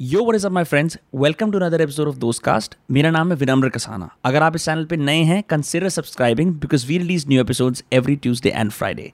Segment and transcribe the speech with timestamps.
[0.00, 3.30] Yo what is up my friends welcome to another episode of Dost cast मेरा नाम
[3.32, 7.26] है विनम्र कसाना। अगर आप इस चैनल पे नए हैं consider subscribing because we release
[7.28, 9.10] new episodes every Tuesday and Friday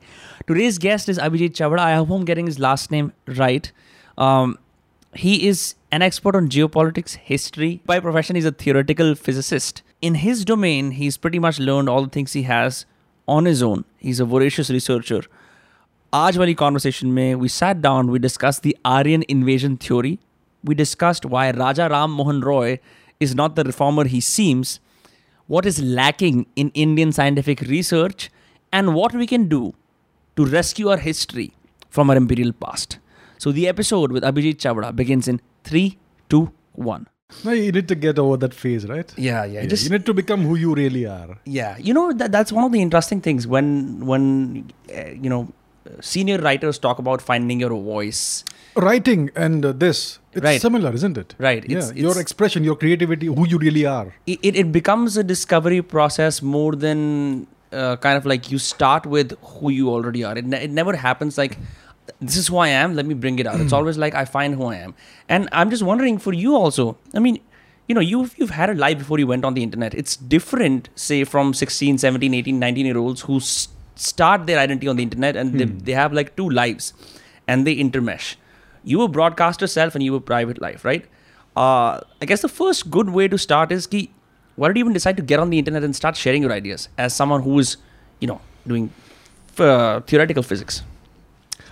[0.48, 3.66] today's guest is Abhijit Chavda I home getting is last name right
[5.14, 5.62] he is
[5.92, 10.90] an expert on geo politics history by profession is a a physicist in his domain
[10.90, 12.84] he is pretty much learn all things he has
[13.28, 15.26] on is own he is a voracious researcher
[16.12, 20.18] आज वाली conversation में we sat down we discuss the Aryan invasion theory
[20.66, 22.78] we discussed why Raja Ram Mohan Roy
[23.20, 24.80] is not the reformer he seems,
[25.46, 28.30] what is lacking in Indian scientific research,
[28.72, 29.74] and what we can do
[30.36, 31.52] to rescue our history
[31.88, 32.98] from our imperial past.
[33.38, 35.96] So the episode with Abhijit Chavda begins in 3,
[36.28, 37.06] 2, 1.
[37.44, 39.12] No, you need to get over that phase, right?
[39.16, 39.60] Yeah, yeah.
[39.62, 41.38] Yeah, Just, you need to become who you really are.
[41.44, 45.48] yeah, you know that that's one of the interesting things when when uh, you know
[46.00, 48.44] senior writers talk about finding your voice.
[48.76, 50.60] Writing and uh, this, it's Right.
[50.60, 51.34] similar, isn't it?
[51.38, 54.12] Right, Yeah, it's- your it's- expression, your creativity, who you really are.
[54.26, 59.32] it, it, becomes a discovery process more than uh, kind of like you start with
[59.42, 60.36] who you already are.
[60.36, 61.56] It, ne- it never happens like
[62.20, 62.94] this is who I am.
[62.94, 63.60] Let me bring it out.
[63.60, 64.94] It's always like I find who I am.
[65.28, 66.96] And I'm just wondering for you also.
[67.14, 67.38] I mean,
[67.88, 69.94] you know, you've you've had a life before you went on the internet.
[69.94, 74.86] It's different, say, from 16, 17, 18, 19 year olds who s- start their identity
[74.86, 76.92] on the internet and they, they have like two lives
[77.48, 78.36] and they intermesh.
[78.92, 81.04] You were broadcaster yourself and you were private life, right?
[81.56, 84.10] Uh, I guess the first good way to start is ki,
[84.54, 86.88] why did you even decide to get on the internet and start sharing your ideas
[86.96, 87.76] as someone who is,
[88.20, 88.90] you know, doing
[89.58, 90.82] uh, theoretical physics?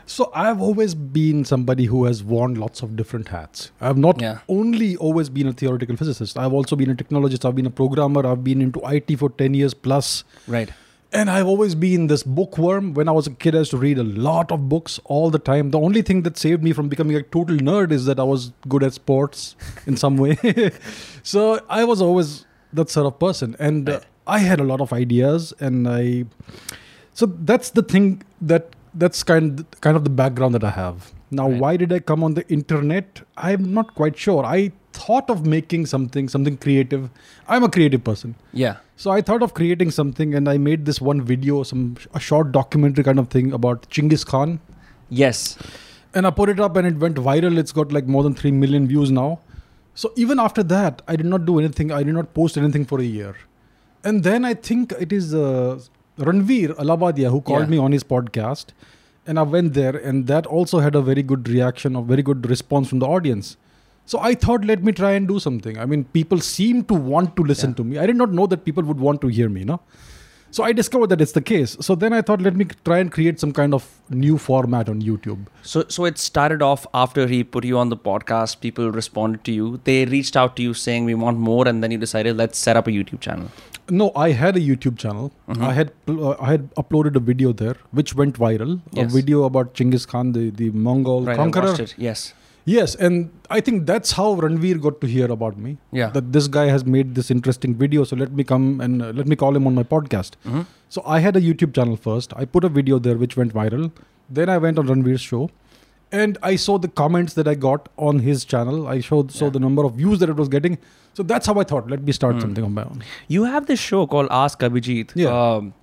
[0.06, 3.70] So I've always been somebody who has worn lots of different hats.
[3.80, 4.40] I've not Yeah.
[4.48, 6.36] only always been a theoretical physicist.
[6.36, 7.46] I've also been a technologist.
[7.48, 8.26] I've been a programmer.
[8.26, 10.24] I've been into IT for 10 years plus.
[10.46, 10.70] Right.
[11.14, 12.92] And I've always been this bookworm.
[12.94, 15.38] When I was a kid, I used to read a lot of books all the
[15.38, 15.70] time.
[15.70, 18.52] The only thing that saved me from becoming a total nerd is that I was
[18.68, 19.54] good at sports
[19.86, 20.36] in some way.
[21.22, 23.54] so I was always that sort of person.
[23.60, 25.52] And uh, I had a lot of ideas.
[25.60, 26.24] And I.
[27.14, 28.74] So that's the thing that.
[28.97, 31.10] That's kind kind of the background that I have.
[31.32, 31.60] Now, Right.
[31.60, 33.22] why did I come on the internet?
[33.36, 34.44] I'm not quite sure.
[34.44, 37.10] I thought of making something, something creative.
[37.48, 38.36] I'm a creative person.
[38.53, 38.76] Yeah.
[38.97, 42.53] So I thought of creating something, and I made this one video, some a short
[42.53, 44.60] documentary kind of thing about Chinggis Khan,
[45.10, 45.59] Yes.
[46.15, 47.59] and I put it up, and it went viral.
[47.59, 49.41] It's got like more than three million views now.
[49.94, 51.91] So even after that, I did not do anything.
[51.91, 53.34] I did not post anything for a year,
[54.04, 55.81] and then I think it is uh,
[56.19, 57.75] Ranveer Allahbadia who called Yeah.
[57.75, 58.66] me on his podcast,
[59.27, 62.49] and I went there, and that also had a very good reaction, a very good
[62.49, 63.56] response from the audience.
[64.06, 65.78] So I thought, let me try and do something.
[65.78, 67.76] I mean, people seem to want to listen Yeah.
[67.76, 67.98] to me.
[67.98, 69.81] I did not know that people would want to hear me, no?
[70.50, 71.76] So I discovered that it's the case.
[71.81, 75.00] So then I thought, let me try and create some kind of new format on
[75.03, 75.47] YouTube.
[75.62, 78.60] So, so it started off after he put you on the podcast.
[78.60, 79.81] People responded to you.
[79.82, 82.76] They reached out to you saying we want more, and then you decided let's set
[82.76, 83.48] up a YouTube channel.
[83.91, 85.32] No, I had a YouTube channel.
[85.48, 85.65] Mhm.
[85.71, 88.78] I had uh, I had uploaded a video there, which went viral.
[88.92, 89.10] Yes.
[89.10, 91.34] A video about Genghis Khan, the, the Mongol Right.
[91.38, 91.75] I conqueror.
[91.97, 92.32] Yes.
[92.66, 95.76] Yes, and I think that's how Ranveer got to hear about me.
[95.92, 96.08] Yeah.
[96.10, 99.26] That this guy has made this interesting video, so let me come and uh, let
[99.26, 100.38] me call him on my podcast.
[100.47, 100.64] Mhm.
[100.88, 102.32] So I had a YouTube channel first.
[102.36, 103.91] I put a video there which went viral.
[104.30, 105.50] Then I went on Ranveer's show,
[106.10, 108.86] and I saw the comments that I got on his channel.
[108.94, 109.50] I showed saw Yeah.
[109.58, 110.78] the number of views that it was getting.
[111.12, 112.41] So that's how I thought, let me start Hmm.
[112.47, 113.03] something on my own.
[113.38, 115.12] You have this show called Ask Abhijit.
[115.14, 115.34] Yeah.
[115.41, 115.74] Um,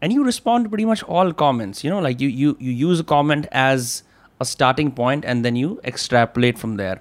[0.00, 1.84] and you respond to pretty much all comments.
[1.84, 4.02] You know, like you, you, you use a comment as
[4.42, 7.00] a starting point and then you extrapolate from there.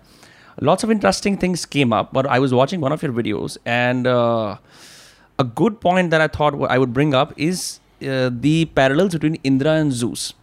[0.59, 4.07] Lots of interesting things came up, but I was watching one of your videos and
[4.07, 4.57] uh,
[5.39, 9.35] a good point that I thought I would bring up is uh, the parallels between
[9.43, 10.33] Indra and Zeus.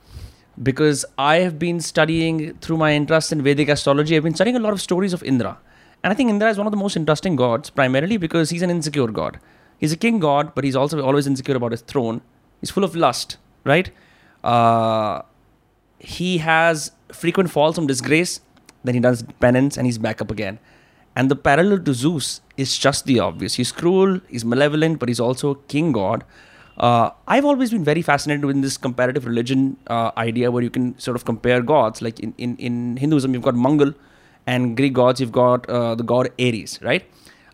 [0.60, 4.60] Because I have been studying through my interest in Vedic astrology, I've been studying a
[4.60, 5.56] lot of stories of Indra.
[6.02, 8.70] And I think Indra is one of the most interesting gods, primarily because he's an
[8.70, 9.38] insecure god.
[9.78, 12.20] He's a king god, but he's also always insecure about his throne.
[12.60, 13.90] He's full of lust, right?
[14.42, 15.22] Uh,
[15.98, 18.40] he has frequent falls from disgrace,
[18.84, 20.58] then he does penance and he's back up again.
[21.16, 23.54] And the parallel to Zeus is just the obvious.
[23.54, 26.24] He's cruel, he's malevolent, but he's also a king god.
[26.76, 30.96] Uh, I've always been very fascinated with this comparative religion uh, idea where you can
[30.98, 32.00] sort of compare gods.
[32.00, 33.94] Like in, in, in Hinduism, you've got Mangal,
[34.46, 37.04] and Greek gods, you've got uh, the god Ares, right?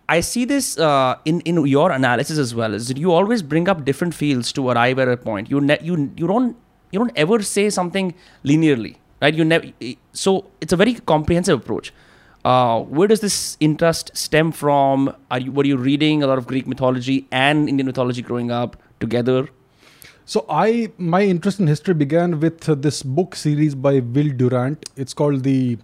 [0.09, 2.75] I see this uh, in in your analysis as well.
[2.75, 5.51] Is that you always bring up different fields to arrive at a point.
[5.51, 6.57] You ne- you you don't
[6.95, 8.15] you don't ever say something
[8.53, 8.95] linearly,
[9.27, 9.35] right?
[9.43, 9.67] You never.
[10.25, 11.93] So it's a very comprehensive approach.
[12.53, 13.37] Uh, where does this
[13.69, 15.05] interest stem from?
[15.31, 18.77] Are you were you reading a lot of Greek mythology and Indian mythology growing up
[19.05, 19.39] together?
[20.33, 24.85] So I my interest in history began with uh, this book series by Will Durant.
[25.05, 25.79] It's called the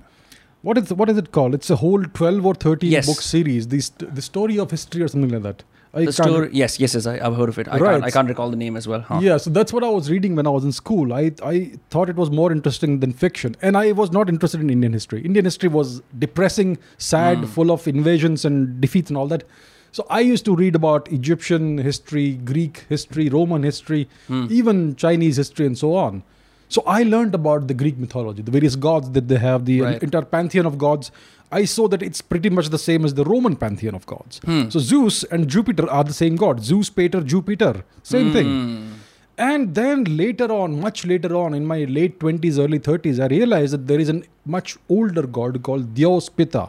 [0.69, 1.55] what is what is it called?
[1.61, 3.07] It's a whole twelve or thirteen Yes.
[3.13, 3.69] book series.
[3.69, 5.65] The st- the story of history or something like that.
[5.93, 7.07] I the Yes, yes, yes.
[7.07, 7.67] I, I've heard of it.
[7.69, 7.93] I, Right.
[7.95, 9.01] can't, I can't recall the name as well.
[9.01, 9.19] Huh?
[9.21, 11.13] Yeah, so that's what I was reading when I was in school.
[11.13, 14.71] I I thought it was more interesting than fiction, and I was not interested in
[14.71, 15.21] Indian history.
[15.25, 17.49] Indian history was depressing, sad, Mm.
[17.49, 19.45] full of invasions and defeats and all that.
[19.93, 24.47] So I used to read about Egyptian history, Greek history, Roman history, Hmm.
[24.49, 26.23] even Chinese history, and so on.
[26.69, 30.01] So I learned about the Greek mythology, the various gods that they have, the Right.
[30.09, 31.11] entire pantheon of gods.
[31.53, 34.41] I saw that it's pretty much the same as the Roman pantheon of gods.
[34.45, 34.69] Hmm.
[34.69, 36.63] So Zeus and Jupiter are the same god.
[36.65, 38.47] Zeus, Pater, Jupiter, same thing.
[38.47, 38.93] Hmm.
[39.39, 43.73] And then later on, much later on, in my late 20s, early 30s, I realized
[43.73, 46.69] that there is a much older god called Dyaus Pita,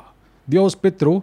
[0.50, 1.22] Dyaus Pitru,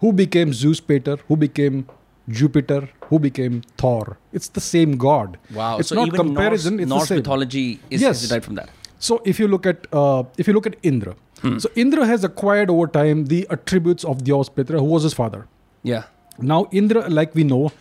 [0.00, 1.86] who became Zeus Pater, who became
[2.28, 4.18] Jupiter, who became Thor.
[4.32, 5.38] It's the same god.
[5.54, 5.78] Wow.
[5.78, 7.18] It's so not even comparison, Norse, it's the Norse same.
[7.18, 8.22] mythology is, Yes.
[8.22, 8.68] is derived from that.
[8.98, 11.58] So if you look at uh, if you look at Indra, Hmm.
[11.58, 15.46] so Indra has acquired over time the attributes of Dyaus Pitra, who was his father.
[15.82, 16.04] Yeah.
[16.38, 17.72] Now, Indra, like we know,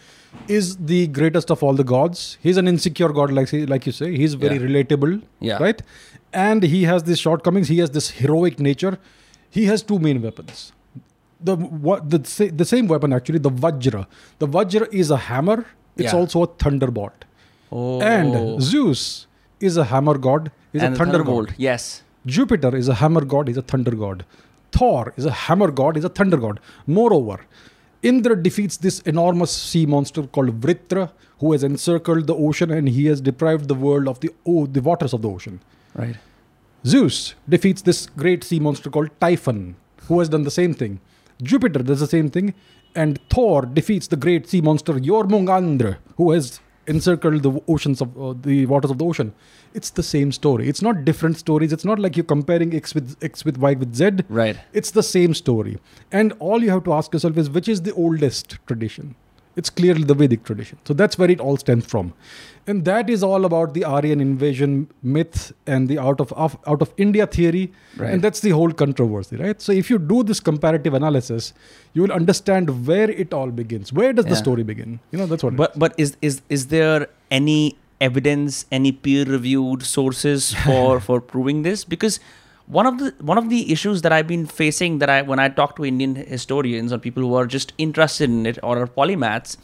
[0.47, 2.37] is the greatest of all the gods.
[2.41, 4.09] He's an insecure god, like like you say.
[4.15, 4.67] He's very Yeah.
[4.67, 5.57] relatable, Yeah.
[5.65, 5.81] right?
[6.33, 7.67] And he has these shortcomings.
[7.67, 8.97] He has this heroic nature.
[9.49, 10.71] He has two main weapons.
[11.49, 11.55] The
[11.89, 12.19] what the
[12.63, 14.05] the same weapon actually, the Vajra.
[14.39, 15.57] The Vajra is a hammer.
[15.97, 16.19] It's Yeah.
[16.19, 17.25] also a thunderbolt.
[17.71, 18.01] Oh.
[18.01, 19.03] And Zeus
[19.59, 20.51] is a hammer god.
[20.71, 21.49] He's and a the thunder thunderbolt.
[21.57, 21.89] Yes.
[22.25, 24.25] Jupiter is a hammer god, he's a thunder god.
[24.71, 26.59] Thor is a hammer god, he's a thunder god.
[26.87, 27.41] Moreover,
[28.03, 33.07] Indra defeats this enormous sea monster called Vritra, who has encircled the ocean and he
[33.07, 35.61] has deprived the world of the, oh, the waters of the ocean.
[35.95, 36.15] Right.
[36.85, 39.75] Zeus defeats this great sea monster called Typhon,
[40.07, 40.99] who has done the same thing.
[41.41, 42.53] Jupiter does the same thing,
[42.95, 48.33] and Thor defeats the great sea monster Jormungandr, who has encircled the oceans of uh,
[48.41, 49.33] the waters of the ocean.
[49.73, 50.67] It's the same story.
[50.67, 51.71] It's not different stories.
[51.71, 54.11] It's not like you're comparing X with X with Y with Z.
[54.29, 54.57] Right.
[54.73, 55.79] It's the same story.
[56.11, 59.15] And all you have to ask yourself is which is the oldest tradition?
[59.55, 60.77] It's clearly the Vedic tradition.
[60.85, 62.13] So that's where it all stems from.
[62.67, 66.81] And that is all about the Aryan invasion myth and the out of, of out
[66.81, 67.73] of India theory.
[67.97, 68.13] Right.
[68.13, 69.61] And that's the whole controversy, right?
[69.61, 71.53] So if you do this comparative analysis,
[71.93, 73.91] you will understand where it all begins.
[73.91, 74.99] Where does the story begin?
[75.11, 79.83] You know, that's what it But but is is is there any evidence, any peer-reviewed
[79.83, 81.83] sources for for proving this?
[81.83, 82.19] Because
[82.77, 85.49] one of the one of the issues that I've been facing that I when I
[85.49, 89.57] talk to Indian historians or people who are just interested in it or are polymaths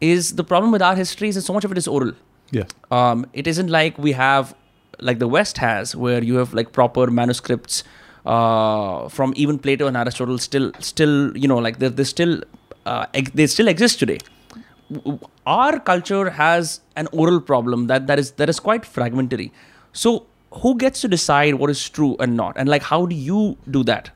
[0.00, 2.12] is the problem with our history is that so much of it is oral.
[2.50, 2.64] Yeah.
[2.90, 4.54] um, it isn't like we have
[5.00, 7.82] like the west has where you have like proper manuscripts
[8.26, 12.42] uh, from even plato and aristotle still still you know like they they still
[12.86, 13.06] uh,
[13.40, 14.18] they still exist today
[15.46, 19.50] our culture has an oral problem that that is that is quite fragmentary
[19.92, 20.14] so
[20.62, 23.40] who gets to decide what is true and not and like how do you
[23.78, 24.10] do that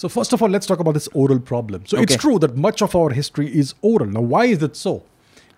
[0.00, 1.80] So first of all, let's talk about this oral problem.
[1.90, 4.08] So it's true that much of our history is oral.
[4.16, 4.92] Now, why is it so?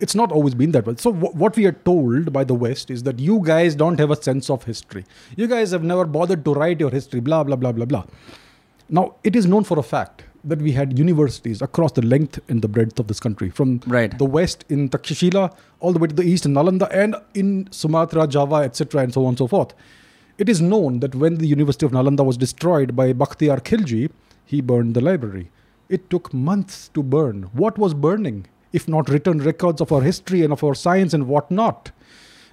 [0.07, 0.95] It's not always been that way.
[1.05, 4.15] So wh- what we are told by the West is that you guys don't have
[4.17, 5.05] a sense of history.
[5.43, 7.23] You guys have never bothered to write your history.
[7.29, 8.03] Blah blah blah blah blah.
[9.01, 12.67] Now it is known for a fact that we had universities across the length and
[12.69, 14.19] the breadth of this country, from Right.
[14.27, 15.45] the west in Takshashila
[15.79, 17.15] all the way to the east in Nalanda and
[17.45, 17.53] in
[17.83, 19.73] Sumatra, Java, etc., and so on and so forth.
[20.39, 24.11] It is known that when the University of Nalanda was destroyed by Bakhtiyar Khilji,
[24.47, 25.51] he burned the library.
[25.91, 27.51] It took months to burn.
[27.53, 31.29] What was burning, if not written records of our history and of our science and
[31.29, 31.91] whatnot?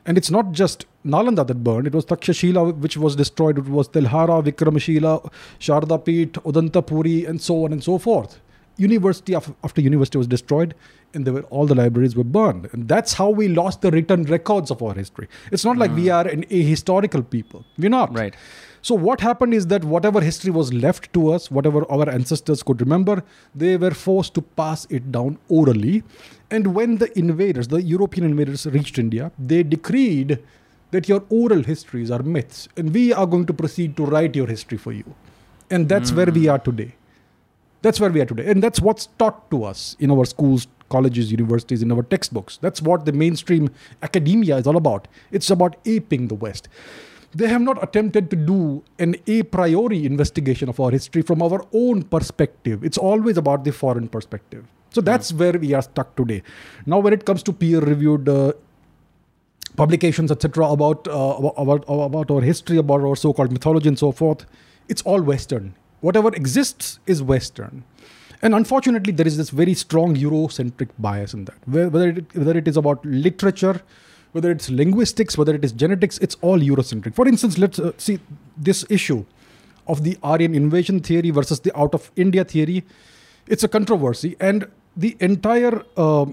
[0.05, 3.87] And it's not just Nalanda that burned, it was Takshashila which was destroyed, it was
[3.87, 8.41] Telhara, Vikramashila, Shardapit, Udantapuri, and so on and so forth.
[8.75, 10.75] University after university was destroyed,
[11.13, 12.69] and were all the libraries were burned.
[12.71, 15.27] And that's how we lost the written records of our history.
[15.51, 16.11] It's not like we hmm.
[16.11, 17.65] are an ahistorical people.
[17.77, 18.13] We're not.
[18.13, 18.35] Right.
[18.81, 22.79] So what happened is that whatever history was left to us, whatever our ancestors could
[22.79, 23.23] remember,
[23.53, 26.03] they were forced to pass it down orally.
[26.49, 30.39] And when the invaders, the European invaders reached India, they decreed
[30.91, 34.47] that your oral histories are myths and we are going to proceed to write your
[34.47, 35.15] history for you.
[35.69, 36.51] And that's where we hmm.
[36.51, 36.95] are today.
[37.81, 38.49] That's where we are today.
[38.49, 42.57] And that's what's taught to us in our schools, colleges, universities, in our textbooks.
[42.57, 43.69] That's what the mainstream
[44.03, 45.07] academia is all about.
[45.31, 46.67] It's about aping the West.
[47.33, 51.65] They have not attempted to do an a priori investigation of our history from our
[51.73, 52.83] own perspective.
[52.83, 54.65] It's always about the foreign perspective.
[54.91, 56.41] So that's where we are stuck today.
[56.85, 58.53] Now, when it comes to peer reviewed uh,
[59.77, 64.11] publications, etc., about, uh, about, about our history, about our so called mythology, and so
[64.11, 64.45] forth,
[64.87, 65.75] it's all Western.
[66.01, 67.83] Whatever exists is Western.
[68.41, 71.67] And unfortunately, there is this very strong Eurocentric bias in that.
[71.67, 73.81] Whether it, whether it is about literature,
[74.31, 77.15] whether it's linguistics, whether it is genetics, it's all Eurocentric.
[77.15, 78.19] For instance, let's uh, see
[78.55, 79.25] this issue
[79.87, 82.85] of the Aryan invasion theory versus the out of India theory.
[83.47, 86.27] It's a controversy, and the entire uh,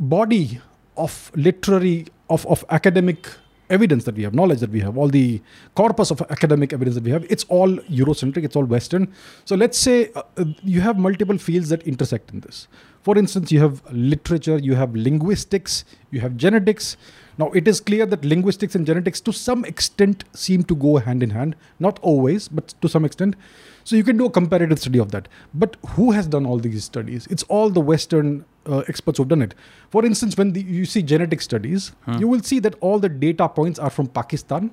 [0.00, 0.60] body
[0.96, 3.28] of literary of, of academic
[3.70, 5.40] evidence that we have, knowledge that we have, all the
[5.74, 9.12] corpus of academic evidence that we have, it's all Eurocentric, it's all Western.
[9.44, 12.68] So let's say uh, uh, you have multiple fields that intersect in this.
[13.02, 16.96] For instance, you have literature, you have linguistics, you have genetics.
[17.36, 21.22] Now, it is clear that linguistics and genetics to some extent seem to go hand
[21.22, 23.36] in hand, not always, but to some extent.
[23.84, 25.28] So you can do a comparative study of that.
[25.52, 27.26] But who has done all these studies?
[27.28, 29.54] It's all the Western uh, experts who've done it.
[29.90, 33.48] For instance, when the, you see genetic studies, you will see that all the data
[33.48, 34.70] points are from Pakistan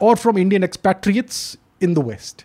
[0.00, 2.44] or from Indian expatriates in the West.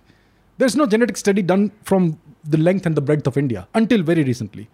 [0.57, 4.23] There's no genetic study done from the length and the breadth of India until very
[4.23, 4.69] recently.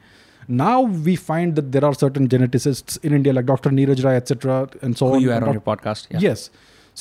[0.47, 3.69] Now we find that there are certain geneticists in India, like Dr.
[3.69, 5.21] Neeraj Rai, etc., and so Who on.
[5.21, 6.07] you and on your podcast?
[6.11, 6.19] Yeah.
[6.19, 6.49] Yes.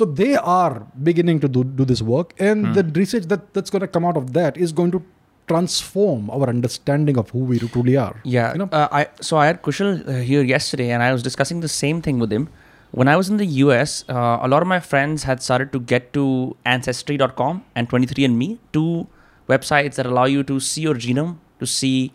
[0.00, 3.83] So they are beginning to do, do this work, and the research that, that's going
[3.83, 5.02] to come out of that is going to
[5.47, 8.19] transform our understanding of who we truly are.
[8.25, 8.52] Yeah.
[8.52, 8.69] You know?
[8.73, 12.00] uh, I so I had Kushal uh, here yesterday, and I was discussing the same
[12.00, 12.49] thing with him.
[12.92, 15.80] When I was in the US, uh, a lot of my friends had started to
[15.80, 19.07] get to Ancestry.com and 23andMe, two
[19.50, 22.14] websites that allow you to see your genome, to see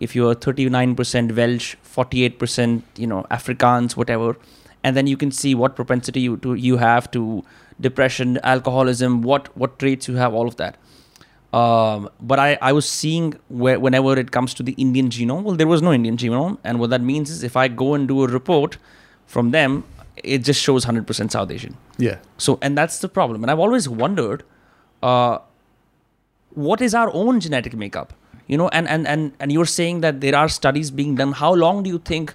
[0.00, 4.36] if you're 39% Welsh, 48%, you know, Afrikaans, whatever,
[4.86, 7.22] and then you can see what propensity you to you have to
[7.86, 10.76] depression, alcoholism, what what traits you have, all of that.
[11.60, 15.56] Um, but I, I was seeing where, whenever it comes to the Indian genome, well,
[15.56, 16.58] there was no Indian genome.
[16.64, 18.76] And what that means is if I go and do a report
[19.26, 19.84] from them,
[20.22, 21.76] it just shows 100% South Asian.
[21.98, 22.18] Yeah.
[22.36, 23.42] So, and that's the problem.
[23.42, 24.42] And I've always wondered,
[25.02, 25.38] uh,
[26.50, 28.12] what is our own genetic makeup?
[28.46, 31.32] You know, and, and, and, and you're saying that there are studies being done.
[31.32, 32.34] How long do you think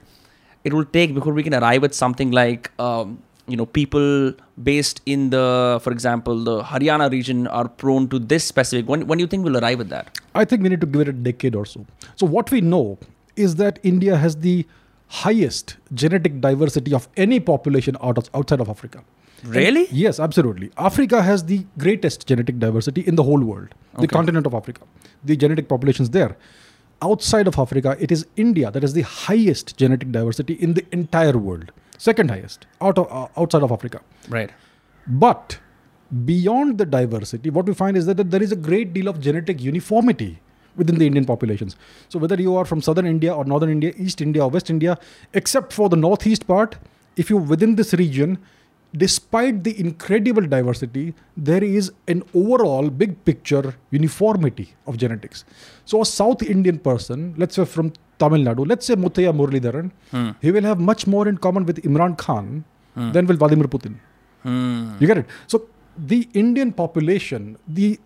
[0.64, 5.02] it will take before we can arrive at something like, um, you know, people based
[5.06, 8.88] in the, for example, the Haryana region are prone to this specific.
[8.88, 10.20] When, when do you think we'll arrive at that?
[10.36, 11.86] I think we need to give it a decade or so.
[12.16, 13.00] So, what we know
[13.36, 14.66] is that India has the
[15.08, 19.04] highest genetic diversity of any population out of, outside of Africa.
[19.44, 19.88] Really?
[19.92, 20.72] Yes, absolutely.
[20.78, 24.82] Africa has the greatest genetic diversity in the whole world, the continent of Africa.
[25.24, 26.38] The genetic populations there.
[27.04, 31.38] Outside of Africa, it is India that has the highest genetic diversity in the entire
[31.38, 31.72] world.
[31.98, 34.02] Second highest out of uh, outside of Africa.
[34.30, 34.52] Right.
[35.08, 35.60] But
[36.26, 39.20] beyond the diversity, what we find is that, that there is a great deal of
[39.20, 40.40] genetic uniformity
[40.76, 41.76] within the Indian populations.
[42.10, 44.98] So whether you are from southern India or northern India, East India or West India,
[45.34, 46.78] except for the northeast part,
[47.18, 48.38] if you're within this region,
[48.96, 55.46] despite the incredible diversity, there is an overall big picture uniformity of genetics.
[55.86, 59.92] So a South Indian person, let's say from Tamil Nadu, let's say Muttiah Muralitharan,
[60.42, 62.64] he will have much more in common with Imran Khan
[62.96, 63.96] than with Vladimir Putin.
[64.44, 64.96] Hmm.
[65.00, 65.26] You get it?
[65.48, 65.68] So
[65.98, 68.00] the Indian population, the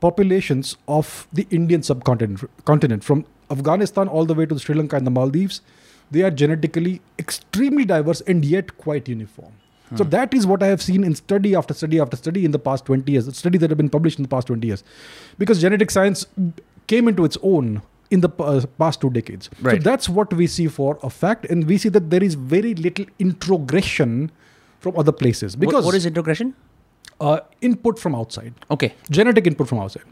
[0.00, 5.06] populations of the Indian subcontinent, continent, from Afghanistan all the way to Sri Lanka and
[5.06, 5.62] the Maldives,
[6.10, 9.52] they are genetically extremely diverse and yet quite uniform.
[9.96, 12.58] So that is what I have seen in study after study after study in the
[12.58, 14.84] past 20 years, studies that have been published in the past 20 years,
[15.38, 16.26] because genetic science
[16.86, 17.80] came into its own
[18.10, 19.48] in the uh, past two decades.
[19.62, 19.82] Right.
[19.82, 22.74] So that's what we see for a fact, and we see that there is very
[22.74, 24.30] little introgression
[24.80, 26.54] from other places What- because what is introgression?
[27.20, 28.94] uh, input from outside, Okay.
[29.10, 30.04] genetic input from outside.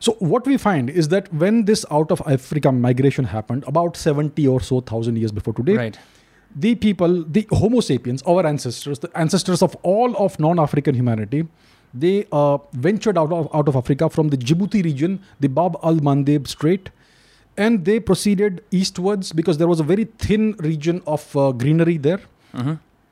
[0.00, 4.46] So what we find is that when this out of Africa migration happened about 70
[4.46, 5.98] or so thousand years before today, Right.
[6.60, 11.46] The people, the Homo sapiens, our ancestors, the ancestors of all of non-African humanity,
[11.94, 16.48] they uh, ventured out of, out of Africa from the Djibouti region, the Bab al-Mandeb
[16.48, 16.90] Strait,
[17.56, 22.20] and they proceeded eastwards because there was a very thin region of uh, greenery there.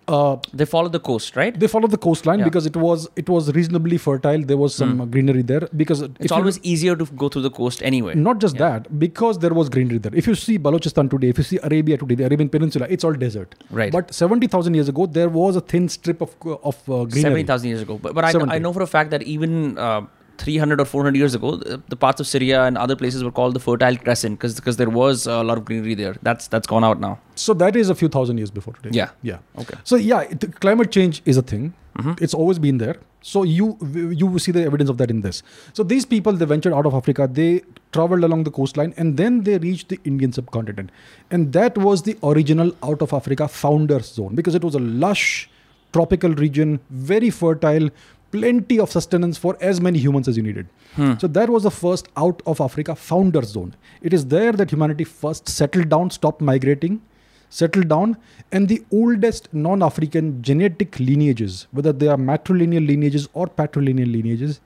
[0.08, 1.58] Uh, They follow the coast, right?
[1.62, 2.44] they followed the coastline Yeah.
[2.48, 4.42] because it was it was reasonably fertile.
[4.50, 7.82] There was some uh, greenery there because It's always easier to go through the coast
[7.90, 8.14] anyway.
[8.26, 8.68] not just Yeah.
[8.74, 10.14] that because there was greenery there.
[10.22, 13.14] If you see Balochistan today, if you see Arabia today, the Arabian Peninsula, it's all
[13.24, 13.56] desert.
[13.80, 13.92] Right.
[13.98, 16.36] But seventy thousand years ago, there was a thin strip of
[16.72, 17.22] of uh, greenery.
[17.26, 19.76] Seventy thousand years ago, but, but I, know, I know for a fact that even
[19.88, 20.02] uh,
[20.38, 23.24] three hundred or four hundred years ago, the, the parts of Syria and other places
[23.24, 26.16] were called the Fertile Crescent because because there was a lot of greenery there.
[26.22, 27.18] That's that's gone out now.
[27.34, 28.90] So that is a few thousand years before today.
[28.92, 29.10] Yeah.
[29.22, 29.38] Yeah.
[29.58, 29.78] Okay.
[29.84, 31.74] So yeah, it, climate change is a thing.
[31.98, 32.24] Mm-hmm.
[32.24, 32.96] It's always been there.
[33.22, 33.78] So you
[34.22, 35.42] you see the evidence of that in this.
[35.72, 37.28] So these people they ventured out of Africa.
[37.30, 37.62] They
[37.92, 40.90] traveled along the coastline and then they reached the Indian subcontinent,
[41.30, 45.50] and that was the original out of Africa founders zone because it was a lush
[45.92, 47.88] tropical region, very fertile,
[48.30, 50.68] plenty of sustenance for as many humans as you needed.
[50.94, 51.14] Hmm.
[51.18, 53.74] So that was the first out of Africa founder zone.
[54.02, 57.02] It is there that humanity first settled down, stopped migrating
[57.48, 58.16] settled down
[58.52, 64.60] and the oldest non-african genetic lineages whether they are matrilineal lineages or patrilineal lineages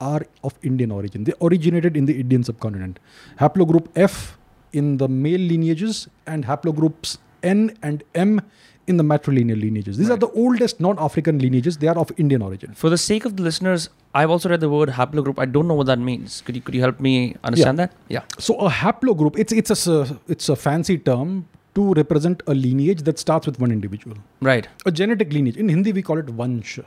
[0.00, 1.24] are of Indian origin.
[1.24, 2.98] They originated in the Indian subcontinent.
[3.40, 4.36] Haplogroup F
[4.72, 8.42] in the male lineages and haplogroups N and M
[8.86, 9.98] in the matrilineal lineages.
[9.98, 11.78] These are the oldest non-African lineages.
[11.78, 12.74] They are of Indian origin.
[12.74, 15.38] For the sake of the listeners, I've also read the word haplogroup.
[15.38, 16.40] I don't know what that means.
[16.42, 17.92] Could you could you help me understand that?
[18.08, 18.22] Yeah.
[18.38, 23.18] So a haplogroup, it's it's a it's a fancy term to represent a lineage that
[23.18, 24.16] starts with one individual.
[24.40, 24.68] Right.
[24.86, 25.56] A genetic lineage.
[25.56, 26.78] In Hindi, we call it vansh.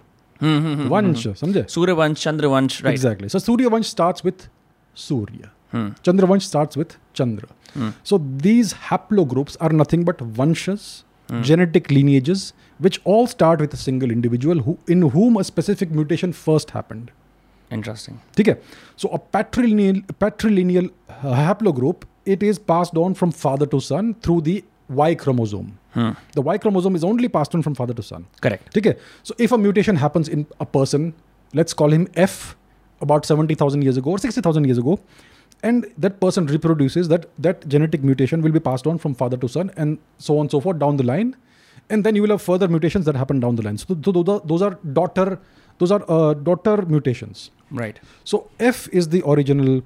[0.41, 0.87] Mm-hmm.
[0.93, 1.65] Vansh, samjhe?
[1.75, 2.83] Suryavansh, Chandravansh.
[2.83, 2.91] Right.
[2.91, 3.29] Exactly.
[3.29, 4.47] So Surya Vansh starts with
[4.93, 5.51] Surya.
[5.71, 5.89] Hmm.
[6.01, 7.49] Chandra Vansh starts with Chandra.
[7.73, 7.89] Hmm.
[8.03, 11.43] So these haplogroups are nothing but vanshas, mm.
[11.43, 16.33] genetic lineages which all start with a single individual who in whom a specific mutation
[16.33, 17.12] first happened.
[17.71, 18.19] Interesting.
[18.41, 18.57] okay
[18.95, 24.41] so a patrilineal patrilineal uh, haplogroup it is passed on from father to son through
[24.41, 25.77] the y chromosome.
[25.93, 26.12] Hmm.
[26.33, 28.25] the y chromosome is only passed on from father to son.
[28.41, 28.75] Correct.
[28.77, 31.13] okay so if a mutation happens in a person
[31.53, 32.55] let's call him f
[33.01, 35.00] about 70000 years ago or 60000 years ago
[35.63, 39.47] and that person reproduces that that genetic mutation will be passed on from father to
[39.47, 41.35] son and so on and so forth down the line
[41.89, 44.27] and then you will have further mutations that happen down the line so, th- those
[44.29, 45.39] are those are daughter
[45.79, 47.99] those are uh, daughter mutations Right.
[48.23, 49.83] so F is the original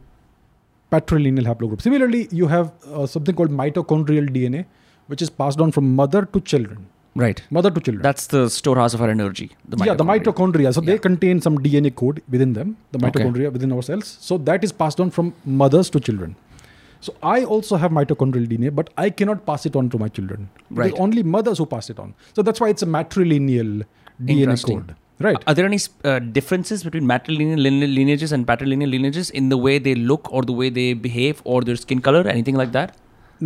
[0.91, 1.81] patrilineal haplogroup.
[1.81, 4.65] Similarly, you have uh, something called mitochondrial DNA,
[5.07, 6.87] which is passed on from mother to children.
[7.15, 7.41] Right.
[7.51, 8.01] Mother to children.
[8.01, 9.51] That's the storehouse of our energy.
[9.69, 10.73] The yeah, the mitochondria.
[10.73, 13.09] So they contain some DNA code within them, the Okay.
[13.11, 14.17] mitochondria within our cells.
[14.19, 16.35] So that is passed on from mothers to children.
[17.01, 20.49] So I also have mitochondrial DNA, but I cannot pass it on to my children.
[20.71, 20.93] Right.
[20.97, 22.13] only mothers who pass it on.
[22.33, 23.83] So that's why it's a matrilineal
[24.23, 24.95] DNA code.
[25.19, 25.37] Right.
[25.47, 27.61] Are there any uh, differences between matrilineal
[27.95, 31.61] lineages and patrilineal lineages in the way they look or the way they behave or
[31.61, 32.95] their skin color, anything like that?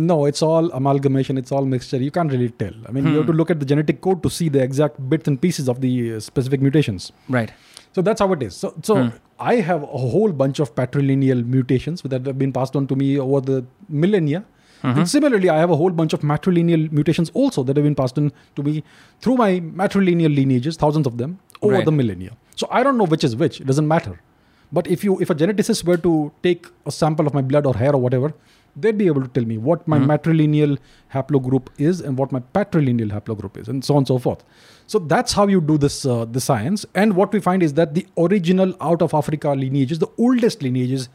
[0.08, 1.38] No, it's all amalgamation.
[1.42, 1.96] It's all mixture.
[2.06, 2.74] You can't really tell.
[2.88, 3.38] I mean, you have to Hmm.
[3.38, 6.20] look at the genetic code to see the exact bits and pieces of the uh,
[6.26, 7.10] specific mutations.
[7.36, 7.50] Right.
[7.96, 8.54] So that's how it is.
[8.64, 9.08] So, so Hmm.
[9.40, 13.08] I have a whole bunch of patrilineal mutations that have been passed on to me
[13.26, 13.58] over the
[14.04, 14.44] millennia.
[14.84, 14.96] Mhm.
[14.98, 18.18] And similarly, I have a whole bunch of matrilineal mutations also that have been passed
[18.22, 18.74] on to me
[19.20, 19.50] through my
[19.82, 21.84] matrilineal lineages, thousands of them, over Right.
[21.90, 22.32] the millennia.
[22.62, 23.60] So I don't know which is which.
[23.62, 24.14] It doesn't matter.
[24.78, 26.12] But if you if a geneticist were to
[26.46, 28.30] take a sample of my blood or hair or whatever,
[28.80, 30.08] they'd be able to tell me what my Mhm.
[30.12, 30.72] matrilineal
[31.14, 34.42] haplogroup is and what my patrilineal haplogroup is, and so on and so forth.
[34.86, 36.86] So that's how you do this uh, the science.
[37.04, 41.08] And what we find is that the original out of Africa lineages, the oldest lineages,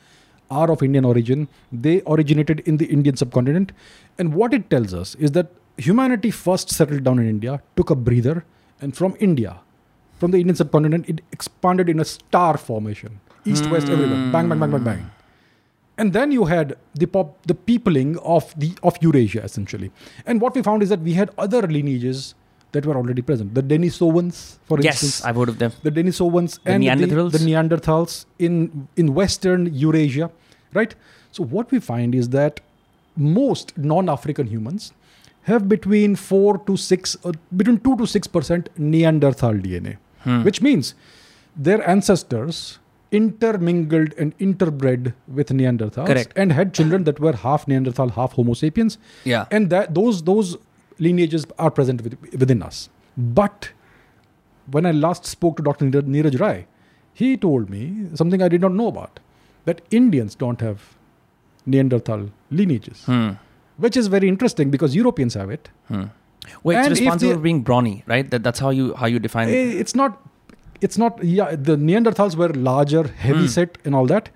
[0.52, 1.48] are of Indian origin.
[1.86, 3.72] They originated in the Indian subcontinent.
[4.20, 5.48] And what it tells us is that
[5.78, 8.36] humanity first settled down in India, took a breather,
[8.82, 9.56] and from India,
[10.20, 14.60] from the Indian subcontinent, it expanded in a star formation, east, west, everywhere, bang, bang,
[14.60, 15.02] bang, bang, bang.
[15.98, 19.92] And then you had the pop, the peopling of the of Eurasia essentially.
[20.26, 22.34] And what we found is that we had other lineages
[22.72, 23.54] that were already present.
[23.54, 25.72] The Denisovans, for yes, instance, I've heard of them.
[25.84, 27.32] the Denisovans The and Neanderthals?
[27.34, 30.32] The, the Neanderthals in in Western Eurasia,
[30.74, 30.96] right?
[31.32, 32.62] So what we find is that
[33.16, 34.92] most non-African humans
[35.44, 40.42] have between four to six, uh, between two to six percent Neanderthal DNA, Hmm.
[40.44, 40.96] which means
[41.56, 42.80] their ancestors
[43.20, 46.34] intermingled and interbred with Neanderthals Correct.
[46.36, 49.46] and had children that were half Neanderthal, half Homo sapiens Yeah.
[49.52, 50.58] and that those those
[51.00, 52.90] lineages are present with, within us.
[53.42, 53.70] But
[54.78, 55.86] when I last spoke to Dr.
[55.92, 56.66] Neeraj- Rai,
[57.22, 57.82] he told me
[58.16, 59.20] something I did not know about
[59.66, 60.90] that Indians don't have
[61.66, 63.30] Neanderthal lineages, Hmm.
[63.78, 65.70] which is very interesting because Europeans have it.
[65.88, 66.04] Hmm.
[66.64, 68.30] Well, And it's if responsible they- for being brawny, right?
[68.30, 69.54] That, that's how you how you define it.
[69.60, 70.18] Eh, It's not,
[70.88, 73.54] it's not, yeah, the Neanderthals were larger, heavy Hmm.
[73.58, 74.30] set, and all that.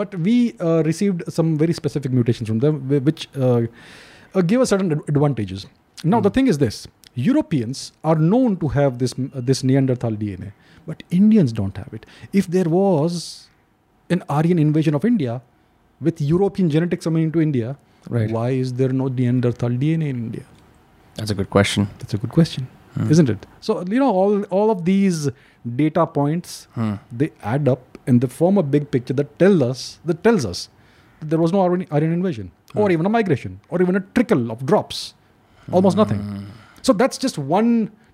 [0.00, 3.62] But we uh, received some very specific mutations from them, which uh,
[4.34, 5.66] uh, give us certain advantages.
[6.12, 6.24] Now, Hmm.
[6.28, 6.80] the thing is this
[7.28, 9.14] Europeans are known to have this,
[9.50, 10.50] this Neanderthal DNA,
[10.86, 12.06] but Indians don't have it.
[12.42, 13.18] If there was
[14.16, 15.40] an Aryan invasion of India
[16.00, 17.76] with European genetics coming into India,
[18.14, 18.30] Right.
[18.36, 20.44] why is there no Neanderthal DNA in India?
[21.16, 21.88] That's a good question.
[22.00, 23.10] That's a good question, Hmm.
[23.10, 23.46] isn't it?
[23.60, 25.30] So, you know, all, all of these
[25.76, 26.94] data points Hmm.
[27.10, 30.68] they add up and they form a big picture that tell us that tells us
[31.20, 32.92] that there was no Aryan, invasion or Hmm.
[32.92, 35.14] even a migration or even a trickle of drops
[35.70, 36.44] almost nothing Hmm.
[36.82, 37.70] so that's just one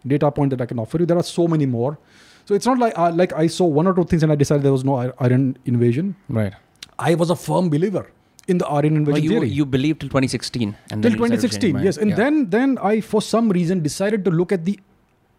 [0.07, 1.99] data point that i can offer you there are so many more
[2.45, 4.63] so it's not like uh, like i saw one or two things and i decided
[4.69, 6.55] there was no Ar- Aryan invasion Right.
[6.99, 8.05] i was a firm believer
[8.49, 9.49] in the Aryan invasion well, you, theory.
[9.49, 10.77] You believed till 2016.
[10.91, 11.97] And till 2016, yes.
[11.97, 12.17] And yeah.
[12.17, 14.79] then, then I, for some reason, decided to look at the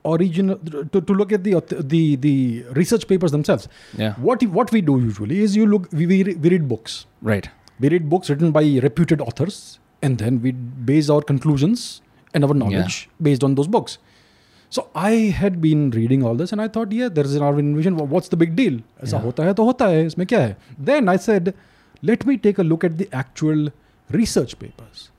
[0.06, 0.58] original
[0.93, 1.60] to, to look at the
[1.93, 3.67] the the research papers themselves
[3.98, 7.50] yeah what what we do usually is you look we, we, we read books right
[7.82, 12.02] we read books written by reputed authors and then we base our conclusions
[12.34, 13.24] and our knowledge yeah.
[13.28, 13.98] based on those books
[14.69, 17.72] so I had been reading all this and I thought, yeah, there is an Aryan
[17.72, 17.98] invasion.
[17.98, 18.82] What's the big deal?
[19.04, 20.56] ऐसा होता है तो होता है इसमें क्या है?
[20.89, 21.54] Then I said,
[22.01, 23.69] let me take a look at the actual
[24.09, 25.12] research papers.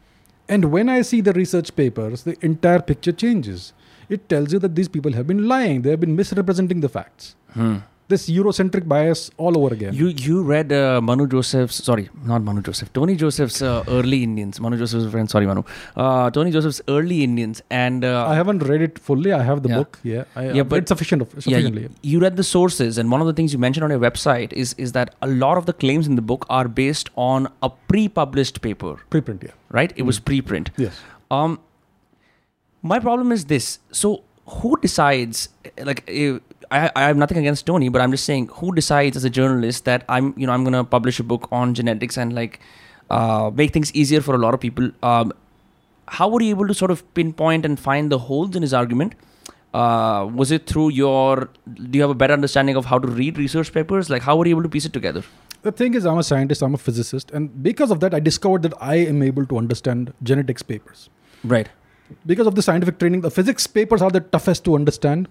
[0.48, 3.72] And when I see the research papers, the entire picture changes.
[4.08, 5.82] It tells you that these people have been lying.
[5.82, 7.36] They have been misrepresenting the facts.
[7.52, 7.78] Hmm.
[8.10, 9.94] This Eurocentric bias all over again.
[10.00, 14.60] You you read uh, Manu Joseph's sorry not Manu Joseph Tony Joseph's uh, early Indians
[14.64, 15.62] Manu Joseph's friend sorry Manu
[15.96, 19.32] uh, Tony Joseph's early Indians and uh, I haven't read it fully.
[19.32, 19.78] I have the Yeah.
[19.82, 19.98] book.
[20.12, 23.20] Yeah, I, Yeah, yeah but- sufficient of yeah, you, you read the sources, and one
[23.26, 25.76] of the things you mentioned on your website is is that a lot of the
[25.84, 29.44] claims in the book are based on a pre-published paper, Preprint.
[29.50, 29.54] Yeah.
[29.80, 29.92] right?
[30.04, 30.72] It was preprint.
[30.86, 31.00] Yes.
[31.40, 31.58] Um,
[32.94, 33.70] my problem is this:
[34.04, 34.12] so
[34.60, 35.48] who decides?
[35.90, 36.38] Like, eh,
[36.70, 39.84] I, I have nothing against Tony, but I'm just saying, who decides as a journalist
[39.86, 42.60] that I'm, you know, I'm going to publish a book on genetics and like
[43.10, 44.90] uh, make things easier for a lot of people?
[45.02, 45.32] Um,
[46.06, 49.14] how were you able to sort of pinpoint and find the holes in his argument?
[49.72, 51.48] Uh, was it through your?
[51.74, 54.10] Do you have a better understanding of how to read research papers?
[54.10, 55.22] Like, how were you able to piece it together?
[55.62, 58.62] The thing is, I'm a scientist, I'm a physicist, and because of that, I discovered
[58.62, 61.08] that I am able to understand genetics papers.
[61.44, 61.68] Right.
[62.26, 65.28] Because of the scientific training, the physics papers are the toughest to understand.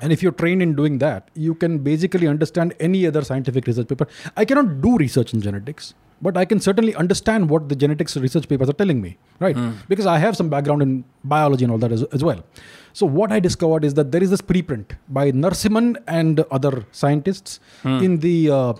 [0.00, 3.88] And if you're trained in doing that, you can basically understand any other scientific research
[3.88, 4.06] paper.
[4.36, 8.48] I cannot do research in genetics, but I can certainly understand what the genetics research
[8.48, 9.56] papers are telling me, right?
[9.88, 12.44] Because I have some background in biology and all that as, as well.
[12.92, 17.60] So what I discovered is that there is this preprint by Narasimhan and other scientists
[18.04, 18.72] in the uh,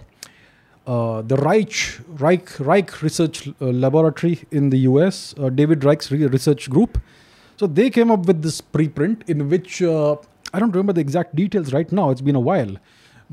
[0.87, 6.27] uh, the Reich, Reich, Reich Research uh, Laboratory in the US, uh, David Reich's re-
[6.27, 6.99] research group.
[7.57, 10.17] So they came up with this preprint in which uh,
[10.57, 12.75] I don't remember the exact details right now, it's been a while.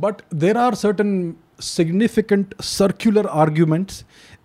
[0.06, 1.10] But there are certain
[1.72, 4.04] significant circular arguments,